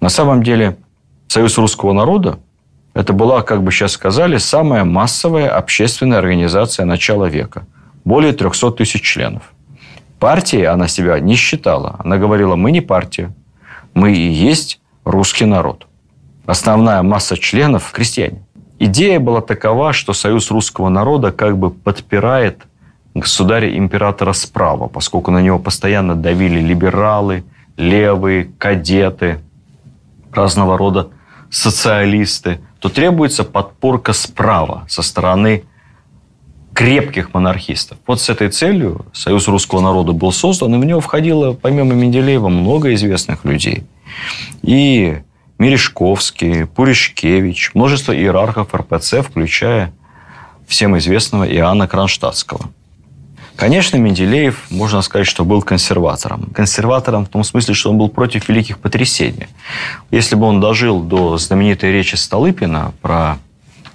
На 0.00 0.08
самом 0.08 0.42
деле, 0.42 0.76
Союз 1.28 1.58
русского 1.58 1.92
народа 1.92 2.38
это 2.96 3.12
была, 3.12 3.42
как 3.42 3.62
бы 3.62 3.70
сейчас 3.70 3.92
сказали, 3.92 4.38
самая 4.38 4.84
массовая 4.84 5.50
общественная 5.50 6.16
организация 6.18 6.86
начала 6.86 7.26
века. 7.26 7.66
Более 8.06 8.32
300 8.32 8.70
тысяч 8.70 9.02
членов. 9.02 9.42
Партией 10.18 10.64
она 10.64 10.88
себя 10.88 11.20
не 11.20 11.34
считала. 11.34 11.96
Она 11.98 12.16
говорила, 12.16 12.56
мы 12.56 12.70
не 12.70 12.80
партия, 12.80 13.34
мы 13.92 14.14
и 14.14 14.48
есть 14.48 14.80
русский 15.04 15.44
народ. 15.44 15.86
Основная 16.46 17.02
масса 17.02 17.36
членов– 17.36 17.92
крестьяне. 17.92 18.46
Идея 18.78 19.20
была 19.20 19.42
такова, 19.42 19.92
что 19.92 20.14
Союз 20.14 20.50
русского 20.50 20.88
народа 20.88 21.32
как 21.32 21.58
бы 21.58 21.70
подпирает 21.70 22.62
государя-императора 23.14 24.32
справа, 24.32 24.88
поскольку 24.88 25.30
на 25.30 25.42
него 25.42 25.58
постоянно 25.58 26.14
давили 26.14 26.60
либералы, 26.60 27.44
левые, 27.76 28.48
кадеты, 28.56 29.40
разного 30.32 30.78
рода 30.78 31.10
социалисты, 31.56 32.60
то 32.80 32.90
требуется 32.90 33.42
подпорка 33.42 34.12
справа, 34.12 34.84
со 34.88 35.02
стороны 35.02 35.64
крепких 36.74 37.32
монархистов. 37.32 37.96
Вот 38.06 38.20
с 38.20 38.28
этой 38.28 38.50
целью 38.50 39.06
Союз 39.14 39.48
русского 39.48 39.80
народа 39.80 40.12
был 40.12 40.32
создан, 40.32 40.74
и 40.74 40.78
в 40.78 40.84
него 40.84 41.00
входило, 41.00 41.54
помимо 41.54 41.94
Менделеева, 41.94 42.48
много 42.48 42.92
известных 42.92 43.46
людей. 43.46 43.84
И 44.60 45.16
Мережковский, 45.58 46.66
Пуришкевич, 46.66 47.70
множество 47.72 48.14
иерархов 48.14 48.74
РПЦ, 48.74 49.22
включая 49.22 49.94
всем 50.68 50.98
известного 50.98 51.50
Иоанна 51.50 51.88
Кронштадтского. 51.88 52.68
Конечно, 53.56 53.96
Менделеев, 53.96 54.70
можно 54.70 55.00
сказать, 55.00 55.26
что 55.26 55.44
был 55.44 55.62
консерватором. 55.62 56.50
Консерватором 56.52 57.24
в 57.24 57.30
том 57.30 57.42
смысле, 57.42 57.72
что 57.72 57.90
он 57.90 57.96
был 57.96 58.10
против 58.10 58.48
великих 58.50 58.78
потрясений. 58.78 59.48
Если 60.10 60.36
бы 60.36 60.44
он 60.46 60.60
дожил 60.60 61.02
до 61.02 61.38
знаменитой 61.38 61.90
речи 61.90 62.16
Столыпина 62.16 62.92
про 63.00 63.38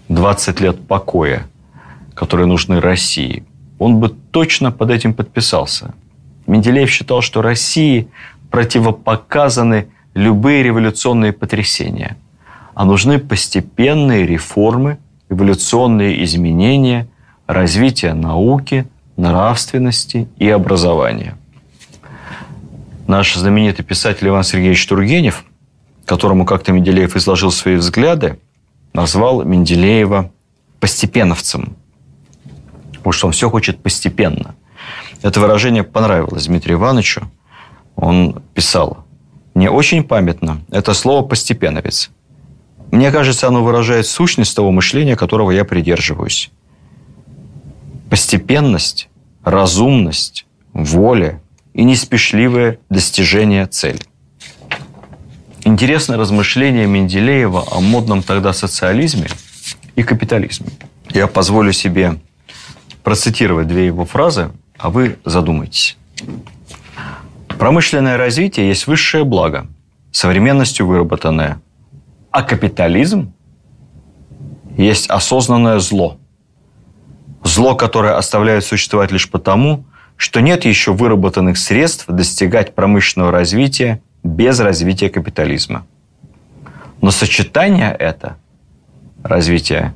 20 0.10 0.60
лет 0.62 0.88
покоя, 0.88 1.46
которые 2.15 2.48
нужны 2.48 2.82
России, 2.82 3.44
он 3.77 3.98
бы 3.98 4.10
точно 4.10 4.72
под 4.72 4.89
этим 4.89 5.13
подписался. 5.13 5.94
Менделеев 6.48 6.89
считал, 6.89 7.22
что 7.22 7.44
России 7.44 8.08
противопоказаны 8.50 9.89
любые 10.15 10.63
революционные 10.63 11.34
потрясения, 11.34 12.18
а 12.74 12.84
нужны 12.84 13.20
постепенные 13.20 14.25
реформы, 14.25 14.98
эволюционные 15.30 16.24
изменения, 16.24 17.08
развитие 17.46 18.13
науки, 18.13 18.88
нравственности 19.18 20.27
и 20.38 20.50
образования. 20.50 21.38
Наш 23.08 23.36
знаменитый 23.36 23.84
писатель 23.84 24.27
Иван 24.27 24.44
Сергеевич 24.44 24.86
Тургенев, 24.88 25.44
которому 26.06 26.46
как-то 26.46 26.72
Менделеев 26.72 27.15
изложил 27.15 27.51
свои 27.51 27.75
взгляды, 27.75 28.39
назвал 28.94 29.44
Менделеева 29.44 30.32
постепеновцем, 30.80 31.75
потому 32.94 33.13
что 33.13 33.27
он 33.27 33.34
все 33.34 33.50
хочет 33.50 33.82
постепенно. 33.82 34.56
Это 35.22 35.39
выражение 35.39 35.84
понравилось 35.84 36.48
Дмитрию 36.48 36.77
Ивановичу. 36.77 37.30
Он 37.96 38.41
писал, 38.53 39.06
«Мне 39.53 39.70
очень 39.70 40.03
памятно 40.03 40.62
это 40.72 40.94
слово 40.94 41.25
«постепеновец». 41.25 42.10
Мне 42.91 43.12
кажется, 43.12 43.48
оно 43.48 43.63
выражает 43.63 44.06
сущность 44.06 44.56
того 44.56 44.72
мышления, 44.72 45.15
которого 45.15 45.51
я 45.51 45.63
придерживаюсь. 45.63 46.51
Постепенность 48.12 49.08
разумность, 49.41 50.46
воля 50.74 51.41
и 51.74 51.86
неспешливое 51.86 52.77
достижение 52.89 53.65
цели. 53.68 54.01
Интересное 55.63 56.18
размышление 56.18 56.88
Менделеева 56.88 57.63
о 57.72 57.80
модном 57.80 58.22
тогда 58.22 58.51
социализме 58.51 59.27
и 59.96 60.03
капитализме. 60.03 60.68
Я 61.13 61.27
позволю 61.27 61.72
себе 61.72 62.20
процитировать 63.01 63.70
две 63.70 63.86
его 63.86 64.03
фразы, 64.03 64.51
а 64.77 64.89
вы 64.89 65.18
задумайтесь. 65.24 65.96
Промышленное 67.48 68.18
развитие 68.18 68.68
есть 68.68 68.88
высшее 68.88 69.24
благо, 69.24 69.68
современностью 70.12 70.86
выработанное, 70.86 71.62
а 72.30 72.44
капитализм 72.44 73.32
есть 74.75 75.10
осознанное 75.10 75.80
зло– 75.80 76.18
Зло, 77.43 77.75
которое 77.75 78.17
оставляет 78.17 78.63
существовать 78.63 79.12
лишь 79.12 79.29
потому, 79.29 79.86
что 80.15 80.41
нет 80.41 80.65
еще 80.65 80.93
выработанных 80.93 81.57
средств 81.57 82.05
достигать 82.07 82.75
промышленного 82.75 83.31
развития 83.31 84.01
без 84.24 84.60
развития 84.60 85.10
капитализма. 85.10 85.86
Но 87.01 87.10
сочетание 87.10 87.95
это, 87.97 88.38
развитие 89.23 89.95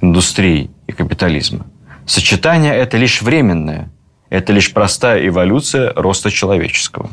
индустрии 0.00 0.70
и 0.86 0.92
капитализма, 0.92 1.66
сочетание 2.06 2.74
это 2.76 2.96
лишь 2.96 3.22
временное, 3.22 3.90
это 4.28 4.52
лишь 4.52 4.72
простая 4.72 5.26
эволюция 5.26 5.92
роста 5.94 6.30
человеческого. 6.30 7.10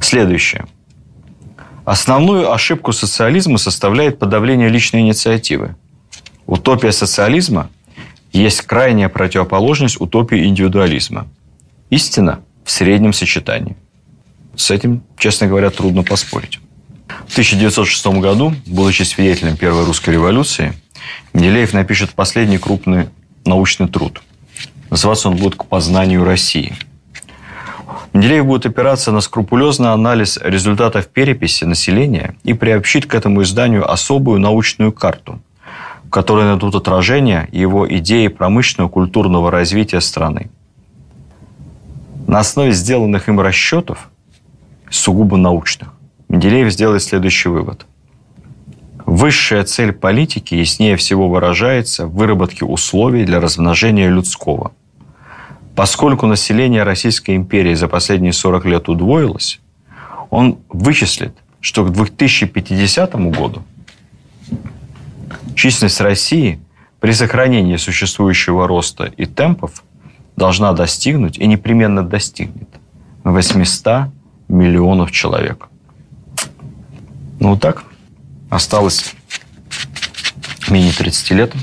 Следующее. 0.00 0.66
Основную 1.84 2.52
ошибку 2.52 2.92
социализма 2.92 3.58
составляет 3.58 4.20
подавление 4.20 4.68
личной 4.68 5.00
инициативы– 5.00 5.74
Утопия 6.46 6.92
социализма 6.92 7.70
есть 8.32 8.62
крайняя 8.62 9.08
противоположность 9.08 10.00
утопии 10.00 10.44
индивидуализма. 10.46 11.26
Истина 11.90 12.40
в 12.64 12.70
среднем 12.70 13.12
сочетании. 13.12 13.76
С 14.54 14.70
этим, 14.70 15.02
честно 15.18 15.48
говоря, 15.48 15.70
трудно 15.70 16.02
поспорить. 16.02 16.60
В 17.26 17.32
1906 17.32 18.06
году, 18.20 18.54
будучи 18.66 19.02
свидетелем 19.02 19.56
Первой 19.56 19.84
русской 19.84 20.10
революции, 20.10 20.72
Менделеев 21.32 21.72
напишет 21.72 22.10
последний 22.10 22.58
крупный 22.58 23.08
научный 23.44 23.88
труд. 23.88 24.22
Называться 24.90 25.28
он 25.28 25.36
будет 25.36 25.56
«К 25.56 25.64
познанию 25.64 26.24
России». 26.24 26.74
Менделеев 28.12 28.46
будет 28.46 28.66
опираться 28.66 29.12
на 29.12 29.20
скрупулезный 29.20 29.92
анализ 29.92 30.38
результатов 30.42 31.08
переписи 31.08 31.64
населения 31.64 32.36
и 32.44 32.54
приобщит 32.54 33.06
к 33.06 33.14
этому 33.14 33.42
изданию 33.42 33.90
особую 33.90 34.40
научную 34.40 34.92
карту, 34.92 35.40
которые 36.10 36.46
найдут 36.46 36.74
отражение 36.74 37.48
его 37.52 37.86
идеи 37.98 38.28
промышленного 38.28 38.88
культурного 38.88 39.50
развития 39.50 40.00
страны. 40.00 40.50
На 42.26 42.40
основе 42.40 42.72
сделанных 42.72 43.28
им 43.28 43.40
расчетов, 43.40 44.10
сугубо 44.90 45.36
научных, 45.36 45.92
Менделеев 46.28 46.72
сделает 46.72 47.02
следующий 47.02 47.48
вывод. 47.48 47.86
Высшая 49.04 49.62
цель 49.62 49.92
политики 49.92 50.54
яснее 50.54 50.96
всего 50.96 51.28
выражается 51.28 52.06
в 52.06 52.14
выработке 52.14 52.64
условий 52.64 53.24
для 53.24 53.40
размножения 53.40 54.08
людского. 54.08 54.72
Поскольку 55.76 56.26
население 56.26 56.82
Российской 56.82 57.36
империи 57.36 57.74
за 57.74 57.86
последние 57.86 58.32
40 58.32 58.64
лет 58.64 58.88
удвоилось, 58.88 59.60
он 60.30 60.58
вычислит, 60.68 61.36
что 61.60 61.84
к 61.84 61.92
2050 61.92 63.14
году 63.30 63.62
Численность 65.56 66.02
России 66.02 66.60
при 67.00 67.12
сохранении 67.12 67.76
существующего 67.76 68.68
роста 68.68 69.04
и 69.04 69.24
темпов 69.24 69.82
должна 70.36 70.74
достигнуть 70.74 71.38
и 71.38 71.46
непременно 71.46 72.02
достигнет 72.02 72.68
800 73.24 74.10
миллионов 74.48 75.10
человек. 75.12 75.68
Ну 77.40 77.50
вот 77.50 77.60
так. 77.62 77.84
Осталось 78.50 79.14
менее 80.68 80.92
30 80.92 81.30
лет. 81.30 81.54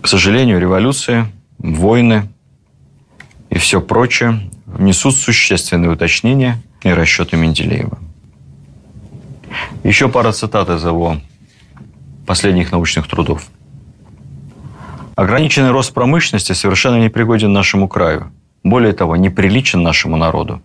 К 0.00 0.08
сожалению, 0.08 0.58
революции, 0.58 1.26
войны 1.58 2.26
и 3.50 3.58
все 3.58 3.82
прочее 3.82 4.50
внесут 4.64 5.14
существенные 5.14 5.90
уточнения 5.90 6.56
и 6.82 6.88
расчеты 6.88 7.36
Менделеева. 7.36 7.98
Еще 9.84 10.08
пара 10.08 10.32
цитат 10.32 10.70
из 10.70 10.82
его 10.82 11.18
последних 12.30 12.70
научных 12.70 13.08
трудов. 13.08 13.42
Ограниченный 15.16 15.72
рост 15.72 15.92
промышленности 15.92 16.52
совершенно 16.52 17.02
непригоден 17.02 17.52
нашему 17.52 17.88
краю. 17.88 18.30
Более 18.62 18.92
того, 18.92 19.16
неприличен 19.16 19.82
нашему 19.82 20.16
народу. 20.16 20.62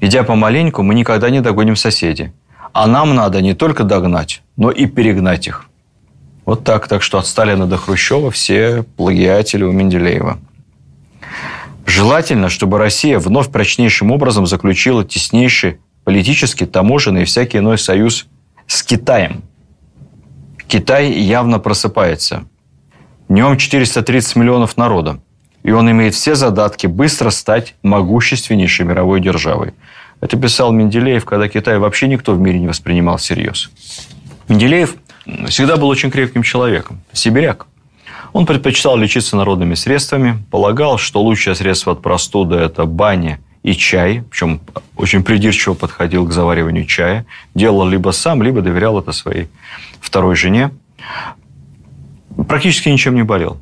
Идя 0.00 0.24
помаленьку, 0.24 0.82
мы 0.82 0.94
никогда 0.96 1.30
не 1.30 1.40
догоним 1.40 1.76
соседей. 1.76 2.32
А 2.72 2.88
нам 2.88 3.14
надо 3.14 3.40
не 3.40 3.54
только 3.54 3.84
догнать, 3.84 4.42
но 4.56 4.72
и 4.72 4.86
перегнать 4.86 5.46
их. 5.46 5.66
Вот 6.44 6.64
так. 6.64 6.88
Так 6.88 7.04
что 7.04 7.18
от 7.18 7.28
Сталина 7.28 7.68
до 7.68 7.76
Хрущева 7.76 8.32
все 8.32 8.82
плагиатели 8.96 9.62
у 9.62 9.70
Менделеева. 9.70 10.38
Желательно, 11.86 12.48
чтобы 12.48 12.78
Россия 12.78 13.20
вновь 13.20 13.52
прочнейшим 13.52 14.10
образом 14.10 14.48
заключила 14.48 15.04
теснейший 15.04 15.78
политический, 16.02 16.66
таможенный 16.66 17.22
и 17.22 17.24
всякий 17.24 17.58
иной 17.58 17.78
союз 17.78 18.26
с 18.66 18.82
Китаем– 18.82 19.44
Китай 20.68 21.10
явно 21.10 21.58
просыпается. 21.58 22.44
В 23.26 23.32
нем 23.32 23.56
430 23.56 24.36
миллионов 24.36 24.76
народа. 24.76 25.18
И 25.62 25.70
он 25.70 25.90
имеет 25.90 26.14
все 26.14 26.34
задатки 26.34 26.86
быстро 26.86 27.30
стать 27.30 27.74
могущественнейшей 27.82 28.84
мировой 28.84 29.20
державой. 29.20 29.72
Это 30.20 30.36
писал 30.36 30.70
Менделеев, 30.72 31.24
когда 31.24 31.48
Китай 31.48 31.78
вообще 31.78 32.06
никто 32.06 32.34
в 32.34 32.40
мире 32.40 32.58
не 32.58 32.68
воспринимал 32.68 33.16
всерьез. 33.16 33.70
Менделеев 34.48 34.94
всегда 35.48 35.78
был 35.78 35.88
очень 35.88 36.10
крепким 36.10 36.42
человеком, 36.42 37.00
сибиряк. 37.14 37.66
Он 38.34 38.44
предпочитал 38.44 38.98
лечиться 38.98 39.36
народными 39.36 39.74
средствами, 39.74 40.36
полагал, 40.50 40.98
что 40.98 41.22
лучшее 41.22 41.54
средство 41.54 41.94
от 41.94 42.02
простуды– 42.02 42.54
это 42.56 42.84
баня 42.84 43.40
и 43.62 43.74
чай, 43.74 44.22
причем 44.30 44.60
очень 44.96 45.22
придирчиво 45.22 45.74
подходил 45.74 46.26
к 46.26 46.32
завариванию 46.32 46.86
чая, 46.86 47.26
делал 47.54 47.86
либо 47.86 48.10
сам, 48.10 48.42
либо 48.42 48.62
доверял 48.62 48.98
это 48.98 49.12
своей 49.12 49.48
второй 50.00 50.36
жене. 50.36 50.70
Практически 52.48 52.88
ничем 52.88 53.14
не 53.14 53.24
болел. 53.24 53.58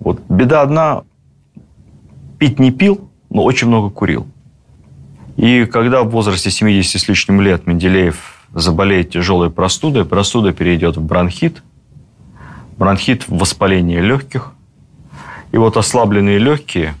Вот 0.00 0.20
беда 0.28 0.62
одна, 0.62 1.02
пить 2.38 2.58
не 2.58 2.70
пил, 2.70 3.10
но 3.30 3.44
очень 3.44 3.68
много 3.68 3.90
курил. 3.90 4.26
И 5.36 5.66
когда 5.66 6.02
в 6.02 6.10
возрасте 6.10 6.50
70 6.50 7.00
с 7.00 7.08
лишним 7.08 7.40
лет 7.40 7.66
Менделеев 7.66 8.46
заболеет 8.54 9.10
тяжелой 9.10 9.50
простудой, 9.50 10.04
простуда 10.04 10.52
перейдет 10.52 10.96
в 10.96 11.02
бронхит, 11.02 11.62
бронхит 12.76 13.28
воспаление 13.28 14.00
легких, 14.00 14.52
и 15.52 15.56
вот 15.56 15.76
ослабленные 15.76 16.38
легкие, 16.38 16.94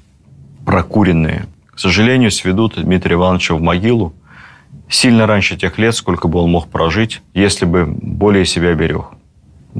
прокуренные, 0.64 1.46
к 1.78 1.80
сожалению, 1.80 2.32
сведут 2.32 2.74
Дмитрия 2.74 3.14
Ивановича 3.14 3.54
в 3.54 3.62
могилу 3.62 4.12
сильно 4.88 5.28
раньше 5.28 5.56
тех 5.56 5.78
лет, 5.78 5.94
сколько 5.94 6.26
бы 6.26 6.40
он 6.40 6.50
мог 6.50 6.66
прожить, 6.66 7.22
если 7.34 7.66
бы 7.66 7.86
более 7.86 8.44
себя 8.46 8.74
берег. 8.74 9.04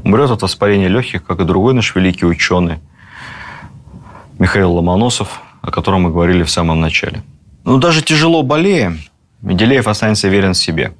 Умрет 0.01 0.31
от 0.31 0.41
воспаления 0.41 0.87
легких, 0.87 1.25
как 1.25 1.41
и 1.41 1.43
другой 1.43 1.73
наш 1.73 1.93
великий 1.93 2.25
ученый 2.25 2.79
Михаил 4.39 4.75
Ломоносов, 4.75 5.41
о 5.61 5.71
котором 5.71 6.03
мы 6.03 6.11
говорили 6.11 6.43
в 6.43 6.49
самом 6.49 6.79
начале. 6.79 7.21
Но 7.65 7.79
даже 7.79 8.01
тяжело 8.01 8.43
болея, 8.43 8.95
Менделеев 9.41 9.85
останется 9.85 10.29
верен 10.29 10.53
себе. 10.53 10.93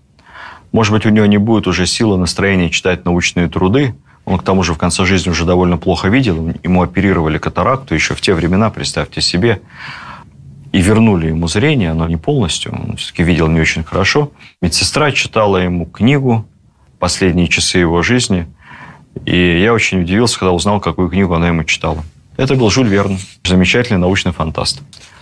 Может 0.74 0.92
быть, 0.92 1.06
у 1.06 1.10
него 1.12 1.28
не 1.28 1.38
будет 1.38 1.66
уже 1.68 1.86
силы 1.86 2.18
настроения 2.18 2.70
читать 2.70 3.06
научные 3.06 3.48
труды, 3.48 3.96
он, 4.26 4.38
к 4.38 4.44
тому 4.44 4.64
же, 4.64 4.74
в 4.74 4.78
конце 4.78 5.06
жизни 5.06 5.30
уже 5.30 5.46
довольно 5.46 5.78
плохо 5.78 6.10
видел. 6.10 6.54
Ему 6.62 6.84
оперировали 6.84 7.38
катаракту 7.38 7.96
еще 7.96 8.16
в 8.16 8.22
те 8.22 8.34
времена, 8.34 8.70
представьте 8.70 9.22
себе. 9.22 9.62
И 10.72 10.82
вернули 10.82 11.28
ему 11.28 11.48
зрение, 11.48 11.94
но 11.94 12.08
не 12.08 12.18
полностью. 12.18 12.74
Он 12.74 12.96
все-таки 12.96 13.24
видел 13.24 13.48
не 13.48 13.60
очень 13.60 13.84
хорошо. 13.84 14.32
Медсестра 14.62 15.12
читала 15.12 15.58
ему 15.58 15.86
книгу 15.86 16.46
«Последние 17.00 17.48
часы 17.48 17.80
его 17.80 18.02
жизни». 18.04 18.48
И 19.26 19.60
я 19.62 19.74
очень 19.74 20.02
удивился, 20.02 20.38
когда 20.38 20.52
узнал, 20.52 20.80
какую 20.80 21.10
книгу 21.10 21.34
она 21.34 21.48
ему 21.48 21.64
читала. 21.64 22.04
Это 22.38 22.56
был 22.56 22.70
Жюль 22.70 22.88
Верн, 22.88 23.18
замечательный 23.44 23.98
научный 23.98 24.32
фантаст. 24.32 24.82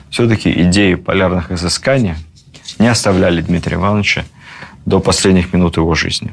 Все-таки 0.10 0.52
идеи 0.64 0.96
полярных 0.96 1.52
изысканий 1.52 2.16
не 2.80 2.88
оставляли 2.88 3.42
Дмитрия 3.42 3.78
Ивановича 3.78 4.26
до 4.86 5.00
последних 5.00 5.54
минут 5.54 5.78
его 5.78 5.96
жизни. 5.96 6.32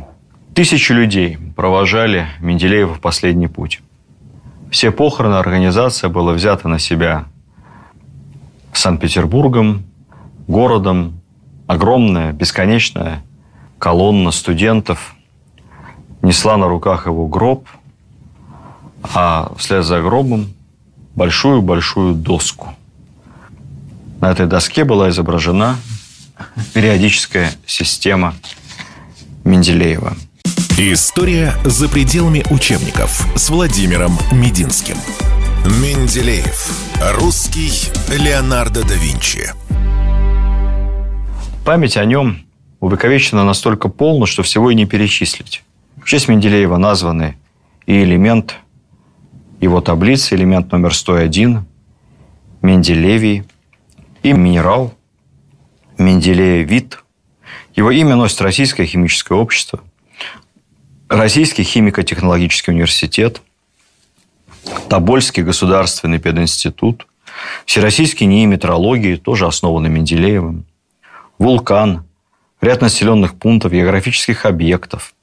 Тысячи 0.55 0.93
людей 0.93 1.39
провожали 1.57 2.27
Менделеева 2.41 2.95
в 2.95 3.01
последний 3.01 3.49
путь. 3.49 3.81
Все 4.71 4.91
похороны 4.91 5.35
организация 5.35 6.11
была 6.11 6.33
взята 6.33 6.69
на 6.69 6.79
себя 6.79 7.25
Санкт-Петербургом, 8.79 9.85
городом. 10.47 11.21
Огромная, 11.67 12.33
бесконечная 12.33 13.23
колонна 13.79 14.31
студентов 14.33 15.15
несла 16.21 16.59
на 16.59 16.69
руках 16.69 17.07
его 17.07 17.27
гроб, 17.27 17.67
а 19.15 19.53
вслед 19.57 19.83
за 19.85 20.03
гробом 20.03 20.53
большую-большую 21.15 22.15
доску. 22.15 22.75
На 24.21 24.31
этой 24.31 24.47
доске 24.47 24.85
была 24.85 25.09
изображена 25.09 25.77
периодическая 26.75 27.51
система 27.67 28.35
Менделеева– 29.45 30.15
История 30.77 31.55
за 31.65 31.89
пределами 31.89 32.43
учебников 32.51 33.29
с 33.37 33.49
Владимиром 33.49 34.19
Мединским. 34.33 34.97
Менделеев. 35.65 36.95
Русский 37.15 37.71
Леонардо 38.09 38.83
да 38.87 38.95
Винчи. 38.95 39.51
Память 41.65 41.97
о 41.97 42.05
нем 42.05 42.47
увековечена 42.81 43.45
настолько 43.45 43.89
полно, 43.89 44.27
что 44.27 44.43
всего 44.43 44.71
и 44.71 44.75
не 44.75 44.87
перечислить. 44.87 45.63
В 45.97 46.05
честь 46.05 46.29
Менделеева 46.29 46.77
названы 46.77 47.37
и 47.87 48.03
элемент 48.03 48.57
его 49.61 49.81
таблицы, 49.81 50.35
элемент 50.35 50.71
номер 50.73 50.95
101, 50.95 51.65
Менделевий, 52.63 53.45
и 54.23 54.33
минерал, 54.33 54.95
Менделеевит. 55.99 57.03
Его 57.75 57.91
имя 57.91 58.17
носит 58.17 58.41
Российское 58.41 58.87
химическое 58.87 59.39
общество– 59.39 59.81
Российский 61.09 61.63
химико-технологический 61.63 62.71
университет, 62.73 63.43
Тобольский 64.89 65.43
государственный 65.43 66.19
пединститут, 66.19 67.07
Всероссийский 67.67 68.27
НИИ 68.27 68.47
метрологии, 68.47 69.17
тоже 69.17 69.47
основанный 69.47 69.91
Менделеевым, 69.91 70.65
Вулкан, 71.39 72.05
ряд 72.61 72.81
населенных 72.81 73.35
пунктов, 73.35 73.73
географических 73.73 74.47
объектов. 74.47 75.15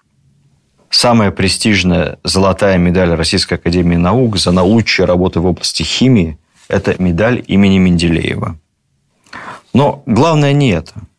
Самая 0.90 1.32
престижная 1.32 2.20
золотая 2.24 2.78
медаль 2.78 3.14
Российской 3.14 3.54
Академии 3.54 3.96
Наук 3.96 4.38
за 4.38 4.52
научные 4.52 5.06
работы 5.06 5.40
в 5.40 5.46
области 5.46 5.84
химии– 5.84 6.38
это 6.68 7.02
медаль 7.02 7.44
имени 7.48 7.78
Менделеева. 7.78 8.58
Но 9.74 10.04
главное 10.06 10.52
не 10.52 10.72
это– 10.72 10.94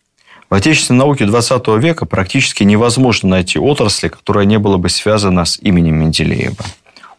в 0.52 0.54
отечественной 0.54 0.98
науке 0.98 1.24
20 1.24 1.66
века 1.78 2.04
практически 2.04 2.62
невозможно 2.62 3.30
найти 3.30 3.58
отрасли, 3.58 4.08
которая 4.08 4.44
не 4.44 4.58
была 4.58 4.76
бы 4.76 4.90
связана 4.90 5.46
с 5.46 5.58
именем 5.58 5.94
Менделеева. 5.94 6.62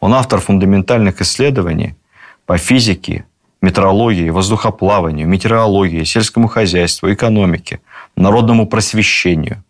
Он 0.03 0.13
автор 0.13 0.41
фундаментальных 0.41 1.21
исследований 1.21 1.95
по 2.45 2.57
физике, 2.57 3.23
метеорологии, 3.61 4.29
воздухоплаванию, 4.29 5.27
метеорологии, 5.27 6.03
сельскому 6.03 6.49
хозяйству, 6.49 7.13
экономике, 7.13 7.79
народному 8.17 8.67
просвещению, 8.67 9.63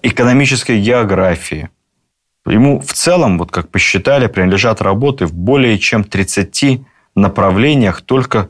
экономической 0.00 0.80
географии. 0.80 1.68
Ему 2.46 2.80
в 2.80 2.94
целом, 2.94 3.36
вот 3.36 3.50
как 3.50 3.68
посчитали, 3.68 4.26
принадлежат 4.26 4.80
работы 4.80 5.26
в 5.26 5.34
более 5.34 5.78
чем 5.78 6.04
30 6.04 6.80
направлениях 7.14 8.00
только 8.00 8.48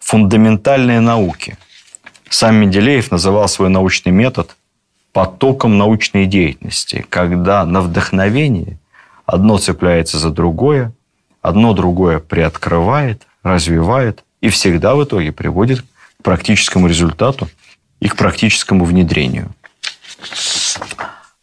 фундаментальные 0.00 1.00
науки– 1.00 1.56
сам 2.34 2.56
Менделеев 2.56 3.10
называл 3.12 3.48
свой 3.48 3.68
научный 3.68 4.10
метод 4.10 4.56
потоком 5.12 5.78
научной 5.78 6.26
деятельности, 6.26 7.06
когда 7.08 7.64
на 7.64 7.80
вдохновение 7.80 8.78
одно 9.26 9.58
цепляется 9.58 10.18
за 10.18 10.30
другое, 10.30 10.92
одно 11.42 11.72
другое 11.72 12.18
приоткрывает, 12.18 13.26
развивает 13.42 14.24
и 14.40 14.48
всегда 14.48 14.94
в 14.94 15.04
итоге 15.04 15.32
приводит 15.32 15.82
к 15.82 16.22
практическому 16.22 16.86
результату 16.86 17.48
и 18.00 18.08
к 18.08 18.16
практическому 18.16 18.84
внедрению. 18.84 19.50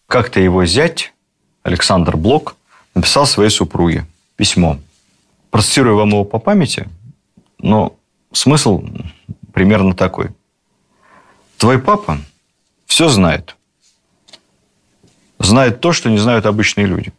Как-то 0.08 0.40
его 0.40 0.66
зять 0.66 1.14
Александр 1.64 2.18
Блок 2.18 2.56
написал 2.96 3.26
своей 3.26 3.50
супруге 3.50 4.06
письмо. 4.36 4.78
Процитирую 5.50 5.98
вам 5.98 6.10
его 6.10 6.24
по 6.24 6.40
памяти, 6.40 6.88
но 7.58 7.96
смысл 8.32 8.84
примерно 9.54 9.94
такой– 9.94 10.30
Твой 11.62 11.78
папа 11.78 12.18
все 12.88 13.08
знает. 13.08 13.56
Знает 15.38 15.80
то, 15.80 15.94
что 15.94 16.10
не 16.10 16.18
знают 16.18 16.48
обычные 16.48 16.88
люди. 16.88 17.14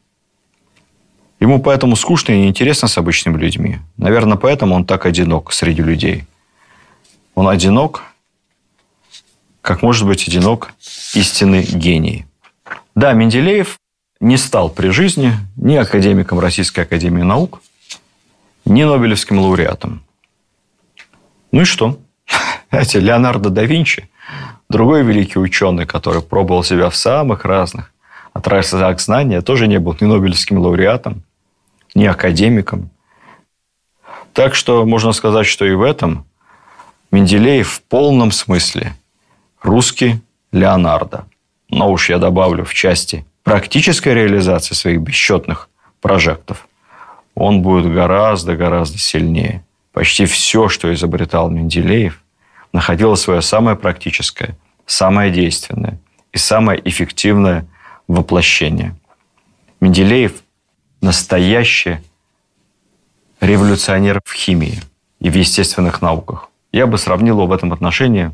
Ему 1.42 1.60
поэтому 1.60 1.96
скучно 1.96 2.34
и 2.34 2.38
неинтересно 2.38 2.86
с 2.86 2.96
обычными 2.96 3.36
людьми. 3.36 3.80
Наверное, 3.96 4.36
поэтому 4.36 4.76
он 4.76 4.84
так 4.84 5.06
одинок 5.06 5.52
среди 5.52 5.82
людей. 5.82 6.24
Он 7.34 7.48
одинок, 7.48 8.04
как 9.60 9.82
может 9.82 10.06
быть 10.06 10.28
одинок 10.28 10.72
истинный 11.14 11.64
гений. 11.64 12.26
Да, 12.94 13.12
Менделеев 13.12 13.76
не 14.20 14.36
стал 14.36 14.70
при 14.70 14.90
жизни 14.90 15.32
ни 15.56 15.74
академиком 15.74 16.38
Российской 16.38 16.82
Академии 16.82 17.22
Наук, 17.22 17.60
ни 18.64 18.84
Нобелевским 18.84 19.40
лауреатом. 19.40 20.04
Ну 21.50 21.62
и 21.62 21.64
что? 21.64 21.98
Знаете, 22.70 23.00
Леонардо 23.00 23.50
да 23.50 23.64
Винчи 23.64 24.08
Другой 24.68 25.02
великий 25.02 25.40
ученый, 25.40 25.86
который 25.86 26.22
пробовал 26.22 26.62
себя 26.62 26.88
в 26.88 26.94
самых 26.94 27.44
разных 27.44 27.92
отраслях 28.32 29.00
знания, 29.00 29.40
тоже 29.40 29.66
не 29.66 29.80
был 29.80 29.96
ни 30.00 30.04
Нобелевским 30.04 30.58
лауреатом, 30.58 31.24
ни 31.94 32.04
академиком. 32.06 32.90
Так 34.32 34.54
что 34.54 34.84
можно 34.86 35.12
сказать, 35.12 35.46
что 35.46 35.64
и 35.64 35.72
в 35.72 35.82
этом 35.82 36.26
Менделеев 37.10 37.68
в 37.68 37.82
полном 37.82 38.32
смысле 38.32 38.94
русский 39.60 40.20
Леонардо. 40.52 41.26
Но 41.68 41.90
уж 41.90 42.08
я 42.08 42.18
добавлю 42.18 42.64
в 42.64 42.72
части 42.72 43.26
практической 43.42 44.14
реализации 44.14 44.74
своих 44.74 45.00
бесчетных 45.00 45.68
прожектов, 46.00 46.68
он 47.34 47.62
будет 47.62 47.92
гораздо-гораздо 47.92 48.98
сильнее. 48.98 49.64
Почти 49.92 50.26
все, 50.26 50.68
что 50.68 50.92
изобретал 50.92 51.50
Менделеев, 51.50 52.22
находило 52.72 53.14
свое 53.14 53.42
самое 53.42 53.76
практическое, 53.76 54.56
самое 54.86 55.30
действенное 55.30 55.98
и 56.32 56.38
самое 56.38 56.80
эффективное 56.88 57.66
воплощение. 58.08 58.94
Менделеев– 59.80 60.32
настоящий 61.02 61.98
революционер 63.40 64.22
в 64.24 64.32
химии 64.32 64.80
и 65.20 65.28
в 65.28 65.36
естественных 65.36 66.00
науках. 66.00 66.48
Я 66.70 66.86
бы 66.86 66.96
сравнил 66.96 67.34
его 67.36 67.46
в 67.46 67.52
этом 67.52 67.72
отношении 67.72 68.30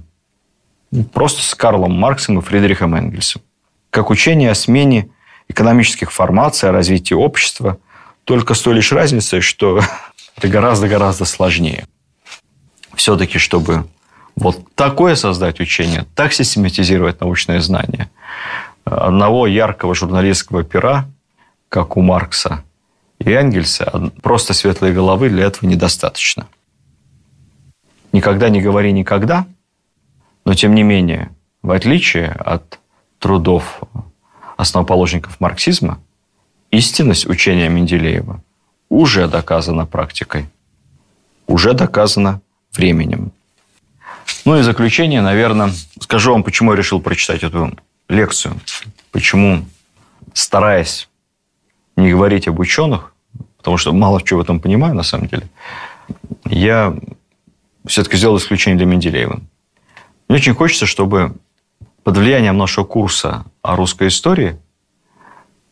просто 1.12 1.42
с 1.42 1.54
Карлом 1.54 1.92
Марксом 1.92 2.38
и 2.38 2.42
Фридрихом 2.42 2.94
Энгельсом. 2.94 3.42
Как 3.90 4.10
учение 4.10 4.50
о 4.50 4.54
смене 4.54 5.08
экономических 5.48 6.12
формаций, 6.12 6.68
о 6.68 6.72
развитии 6.72 7.14
общества, 7.14 7.78
Только 8.24 8.52
с 8.52 8.60
той 8.60 8.74
лишь 8.74 8.92
разницей, 8.92 9.40
что 9.40 9.80
это 10.36 10.48
гораздо-гораздо 10.48 11.24
сложнее. 11.24 11.86
Все-таки, 12.94 13.38
чтобы 13.38 13.86
вот 14.36 14.60
такое 14.74 15.14
создать 15.14 15.60
учение, 15.60 16.04
так 16.14 16.34
систематизировать 16.34 17.20
научные 17.20 17.62
знания, 17.62 18.10
одного 18.84 19.46
яркого 19.46 19.94
журналистского 19.94 20.62
пера, 20.62 21.06
как 21.68 21.96
у 21.96 22.02
Маркса 22.02 22.64
и 23.18 23.30
Энгельса, 23.30 24.12
просто 24.22 24.54
светлой 24.54 24.92
головы 24.92 25.28
для 25.28 25.44
этого 25.46 25.68
недостаточно. 25.68 26.46
Никогда 28.12 28.48
не 28.48 28.60
говори 28.60 28.92
никогда, 28.92 29.46
но 30.44 30.54
тем 30.54 30.74
не 30.74 30.82
менее, 30.82 31.30
в 31.62 31.70
отличие 31.72 32.28
от 32.28 32.78
трудов 33.18 33.80
основоположников 34.56 35.40
марксизма, 35.40 36.00
истинность 36.70 37.26
учения 37.26 37.68
Менделеева 37.68 38.42
уже 38.88 39.28
доказана 39.28 39.84
практикой, 39.84 40.48
уже 41.46 41.74
доказана 41.74 42.40
временем. 42.72 43.32
Ну 44.44 44.58
и 44.58 44.62
заключение, 44.62 45.20
наверное, 45.20 45.72
скажу 46.00 46.32
вам, 46.32 46.42
почему 46.42 46.72
я 46.72 46.78
решил 46.78 47.00
прочитать 47.00 47.42
эту 47.42 47.76
лекцию, 48.08 48.58
почему, 49.10 49.64
стараясь 50.32 51.07
не 51.98 52.10
говорить 52.10 52.48
об 52.48 52.58
ученых, 52.60 53.12
потому 53.58 53.76
что 53.76 53.92
мало 53.92 54.22
чего 54.22 54.40
в 54.40 54.42
этом 54.42 54.60
понимаю 54.60 54.94
на 54.94 55.02
самом 55.02 55.26
деле, 55.26 55.48
я 56.46 56.96
все-таки 57.86 58.16
сделал 58.16 58.38
исключение 58.38 58.78
для 58.78 58.86
Менделеева. 58.86 59.40
Мне 60.28 60.38
очень 60.38 60.54
хочется, 60.54 60.86
чтобы 60.86 61.34
под 62.04 62.16
влиянием 62.16 62.56
нашего 62.56 62.84
курса 62.84 63.44
о 63.62 63.76
русской 63.76 64.08
истории 64.08 64.58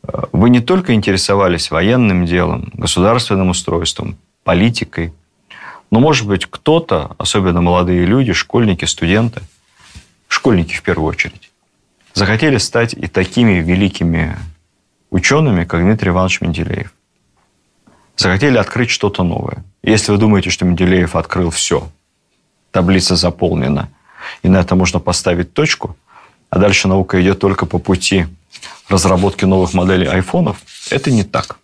э, 0.03 0.23
вы 0.33 0.51
не 0.51 0.61
только 0.61 0.95
интересовались 0.95 1.71
военным 1.71 2.27
делом, 2.27 2.71
государственным 2.75 3.51
устройством, 3.51 4.17
политикой, 4.45 5.13
но, 5.91 6.01
может 6.01 6.27
быть, 6.27 6.47
кто-то, 6.47 7.15
особенно 7.19 7.61
молодые 7.61 8.05
люди, 8.07 8.33
школьники, 8.33 8.85
студенты, 8.85 9.43
школьники 10.29 10.75
в 10.75 10.83
первую 10.83 11.09
очередь, 11.09 11.51
захотели 12.15 12.59
стать 12.59 12.95
и 12.95 13.07
такими 13.07 13.61
великими 13.61 14.37
учеными, 15.11 15.65
как 15.65 15.81
Дмитрий 15.81 16.11
Иванович 16.11 16.41
Менделеев. 16.41 16.93
Захотели 18.17 18.57
открыть 18.57 18.91
что-то 18.91 19.23
новое. 19.23 19.65
Если 19.83 20.13
вы 20.13 20.19
думаете, 20.19 20.51
что 20.51 20.65
Менделеев 20.65 21.17
открыл 21.17 21.51
все, 21.51 21.89
таблица 22.71 23.17
заполнена, 23.17 23.91
и 24.43 24.49
на 24.49 24.59
это 24.59 24.75
можно 24.75 25.01
поставить 25.01 25.53
точку– 25.53 25.97
а 26.51 26.59
дальше 26.59 26.89
наука 26.89 27.21
идет 27.21 27.39
только 27.39 27.67
по 27.67 27.79
пути 27.79 28.27
разработки 28.89 29.45
новых 29.45 29.75
моделей 29.75 30.07
айфонов, 30.07 30.63
это 30.91 31.11
не 31.11 31.25
так. 31.25 31.59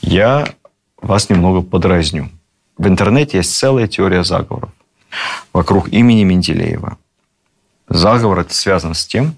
Я 0.00 0.54
вас 1.00 1.28
немного 1.28 1.62
подразню. 1.62 2.30
В 2.76 2.86
интернете 2.86 3.38
есть 3.38 3.56
целая 3.56 3.86
теория 3.86 4.24
заговоров 4.24 4.70
вокруг 5.52 5.88
имени 5.88 6.24
Менделеева. 6.24 6.98
Заговор 7.88 8.40
это 8.40 8.54
связан 8.54 8.94
с 8.94 9.06
тем, 9.06 9.34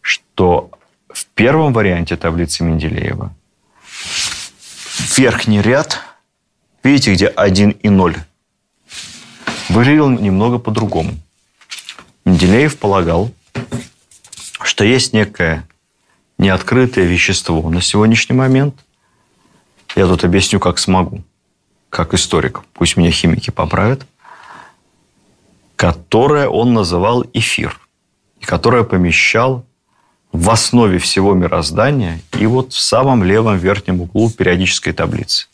что 0.00 0.70
в 1.18 1.26
первом 1.34 1.72
варианте 1.72 2.16
таблицы 2.16 2.62
Менделеева 2.62 3.34
верхний 5.16 5.60
ряд, 5.60 5.98
видите, 6.84 7.12
где 7.12 7.26
1 7.26 7.70
и 7.70 7.88
0, 7.88 8.16
выглядел 9.68 10.10
немного 10.10 10.58
по-другому. 10.58 11.14
Менделеев 12.24 12.78
полагал, 12.78 13.32
что 14.62 14.84
есть 14.84 15.12
некое 15.12 15.66
неоткрытое 16.38 17.06
вещество 17.06 17.68
на 17.68 17.80
сегодняшний 17.80 18.36
момент. 18.36 18.76
Я 19.96 20.06
тут 20.06 20.22
объясню, 20.22 20.60
как 20.60 20.78
смогу, 20.78 21.24
как 21.90 22.14
историк. 22.14 22.60
Пусть 22.74 22.96
меня 22.96 23.10
химики 23.10 23.50
поправят. 23.50 24.06
Которое 25.74 26.48
он 26.48 26.74
называл 26.74 27.24
эфир. 27.32 27.80
И 28.38 28.44
которое 28.44 28.84
помещал 28.84 29.64
в 30.38 30.50
основе 30.50 31.00
всего 31.00 31.34
мироздания 31.34 32.20
и 32.38 32.46
вот 32.46 32.72
в 32.72 32.78
самом 32.78 33.24
левом 33.24 33.58
верхнем 33.58 34.00
углу 34.00 34.30
периодической 34.30 34.92
таблицы. 34.92 35.48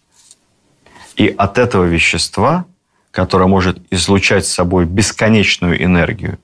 И 1.16 1.28
от 1.28 1.56
этого 1.56 1.84
вещества, 1.84 2.66
которое 3.10 3.46
может 3.46 3.78
излучать 3.90 4.44
с 4.46 4.52
собой 4.52 4.84
бесконечную 4.84 5.82
энергию 5.82 6.38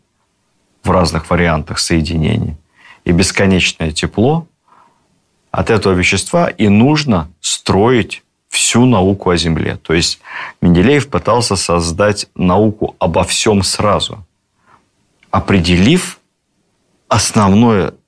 в 0.83 0.91
разных 0.91 1.29
вариантах 1.29 1.79
соединений, 1.79 2.57
и 3.05 3.13
бесконечное 3.13 3.93
тепло, 3.93 4.47
от 5.51 5.69
этого 5.69 5.93
вещества 5.93 6.49
и 6.49 6.69
нужно 6.69 7.31
строить 7.43 8.23
всю 8.49 8.87
науку 8.87 9.29
о 9.29 9.37
Земле. 9.37 9.77
То 9.77 9.93
есть 9.93 10.19
Менделеев 10.63 11.11
пытался 11.11 11.57
создать 11.57 12.27
науку 12.35 12.97
обо 13.01 13.23
всем 13.25 13.63
сразу, 13.63 14.25
определив 15.31 16.21
основную 17.09 18.00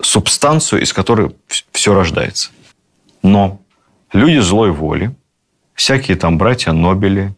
субстанцию, 0.00 0.82
из 0.82 0.92
которой 0.92 1.34
все 1.72 1.94
рождается. 1.94 2.50
Но 3.22 3.60
люди 4.12 4.38
злой 4.38 4.70
воли, 4.70 5.14
всякие 5.74 6.16
там 6.16 6.38
братья 6.38 6.72
Нобели, 6.72 7.34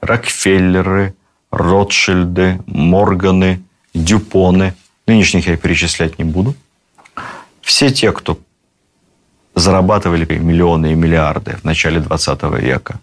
Рокфеллеры, 0.00 1.14
Ротшильды, 1.50 2.60
Морганы, 2.66 3.62
Дюпоны– 3.94 4.74
Нынешних 5.06 5.48
я 5.48 5.56
перечислять 5.56 6.18
не 6.18 6.24
буду. 6.24 6.54
Все 7.60 7.90
те, 7.90 8.12
кто 8.12 8.38
зарабатывали 9.54 10.24
миллионы 10.38 10.92
и 10.92 10.94
миллиарды 10.94 11.56
в 11.56 11.64
начале 11.64 12.00
20 12.00 12.42
века 12.60 13.00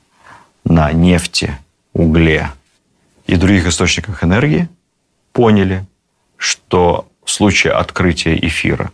на 0.64 0.92
нефти, 0.92 1.58
угле 1.94 2.52
и 3.28 3.36
других 3.36 3.68
источниках 3.68 4.24
энергии, 4.24 4.70
поняли, 5.34 5.86
что 6.38 7.08
в 7.24 7.30
случае 7.30 7.74
открытия 7.74 8.36
эфира, 8.36 8.92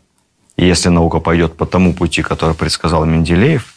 если 0.63 0.89
наука 0.89 1.20
пойдет 1.20 1.58
по 1.58 1.65
тому 1.65 1.94
пути, 1.94 2.22
который 2.22 2.56
предсказал 2.56 3.06
Менделеев, 3.06 3.74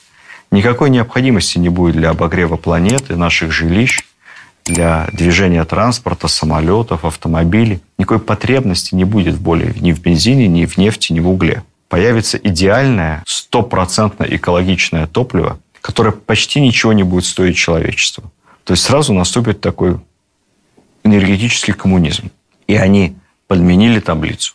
никакой 0.50 0.90
необходимости 0.90 1.58
не 1.58 1.68
будет 1.68 1.96
для 1.96 2.10
обогрева 2.10 2.56
планеты, 2.56 3.16
наших 3.16 3.52
жилищ, 3.52 4.04
для 4.64 5.08
движения 5.12 5.64
транспорта, 5.64 6.28
самолетов, 6.28 7.04
автомобилей. 7.04 7.80
Никакой 7.96 8.20
потребности 8.20 8.94
не 8.94 9.04
будет 9.04 9.38
более 9.38 9.74
ни 9.80 9.92
в 9.92 10.00
бензине, 10.00 10.46
ни 10.46 10.66
в 10.66 10.76
нефти, 10.76 11.12
ни 11.12 11.20
в 11.20 11.28
угле. 11.28 11.64
Появится 11.88 12.36
идеальное, 12.36 13.22
стопроцентно 13.26 14.24
экологичное 14.24 15.06
топливо, 15.06 15.58
которое 15.80 16.12
почти 16.12 16.60
ничего 16.60 16.92
не 16.92 17.02
будет 17.02 17.24
стоить 17.24 17.56
человечеству. 17.56 18.30
То 18.64 18.72
есть 18.72 18.84
сразу 18.84 19.14
наступит 19.14 19.60
такой 19.60 19.98
энергетический 21.02 21.72
коммунизм. 21.72 22.30
И 22.66 22.76
они 22.76 23.16
подменили 23.46 23.98
таблицу. 23.98 24.52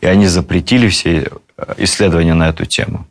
И 0.00 0.06
они 0.06 0.26
запретили 0.26 0.88
все 0.88 1.30
э, 1.56 1.74
исследования 1.78 2.34
на 2.34 2.48
эту 2.48 2.66
тему. 2.66 3.06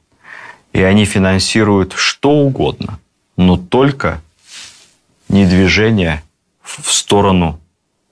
И 0.74 0.82
они 0.82 1.06
финансируют 1.06 1.94
что 1.94 2.32
угодно, 2.32 3.00
но 3.38 3.58
только 3.58 4.22
не 5.30 5.46
движение 5.46 6.22
в 6.62 6.92
сторону 6.92 7.60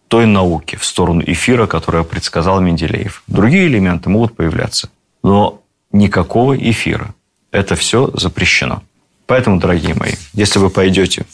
той 0.07 0.25
науки, 0.27 0.75
в 0.75 0.85
сторону 0.85 1.23
эфира, 1.25 1.65
которое 1.65 2.03
предсказал 2.03 2.61
Менделеев. 2.61 3.23
Другие 3.27 3.67
элементы 3.67 4.09
могут 4.09 4.35
появляться, 4.35 4.89
но 5.23 5.61
никакого 5.91 6.55
эфира. 6.55 7.13
Это 7.51 7.75
все 7.75 8.11
запрещено. 8.13 8.83
Поэтому, 9.25 9.59
дорогие 9.59 9.95
мои, 9.95 10.13
если 10.33 10.59
вы 10.59 10.69
пойдете 10.69 11.25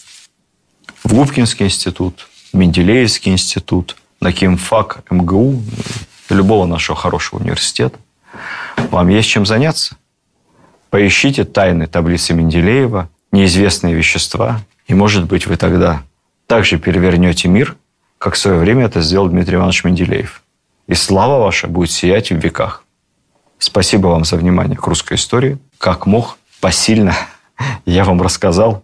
в 1.04 1.14
Губкинский 1.14 1.66
институт, 1.66 2.28
Менделеевский 2.54 3.32
институт, 3.32 3.98
на 4.22 4.34
Кимфак, 4.34 5.04
МГУ, 5.10 5.62
любого 6.34 6.66
нашего 6.66 6.98
хорошего 6.98 7.40
университета, 7.40 7.98
вам 8.92 9.10
есть 9.10 9.30
чем 9.30 9.46
заняться. 9.46 9.98
Поищите 10.90 11.44
тайны 11.44 11.88
таблицы 11.88 12.34
Менделеева, 12.34 13.10
неизвестные 13.32 13.94
вещества, 13.94 14.62
и, 14.88 14.94
может 14.94 15.26
быть, 15.26 15.46
вы 15.46 15.56
тогда 15.56 16.04
также 16.48 16.80
перевернете 16.80 17.48
мир, 17.48 17.78
как 18.18 18.34
в 18.34 18.38
свое 18.38 18.58
время 18.58 18.86
это 18.86 19.02
сделал 19.02 19.28
Дмитрий 19.28 19.56
Иванович 19.56 19.84
Менделеев. 19.84 20.42
И 20.88 20.96
слава 20.96 21.44
ваша 21.44 21.68
будет 21.68 21.92
сиять 21.92 22.32
в 22.32 22.36
веках. 22.36 22.84
Спасибо 23.60 24.08
вам 24.08 24.26
за 24.26 24.36
внимание 24.36 24.78
к 24.78 24.88
русской 24.88 25.14
истории. 25.14 25.60
Как 25.78 26.08
мог, 26.08 26.38
посильно 26.60 27.16
я 27.86 28.04
вам 28.04 28.22
рассказал. 28.22 28.84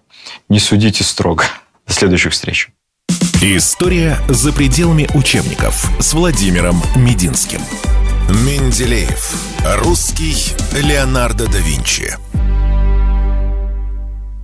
Не 0.49 0.59
судите 0.59 1.03
строго. 1.03 1.45
До 1.87 1.93
следующих 1.93 2.33
встреч. 2.33 2.74
История 3.47 4.17
за 4.27 4.51
пределами 4.51 5.07
учебников 5.13 5.91
с 5.99 6.15
Владимиром 6.15 6.81
Мединским. 6.95 7.61
Менделеев. 8.43 9.35
Русский 9.83 10.55
Леонардо 10.73 11.45
да 11.45 11.59
Винчи. 11.59 12.17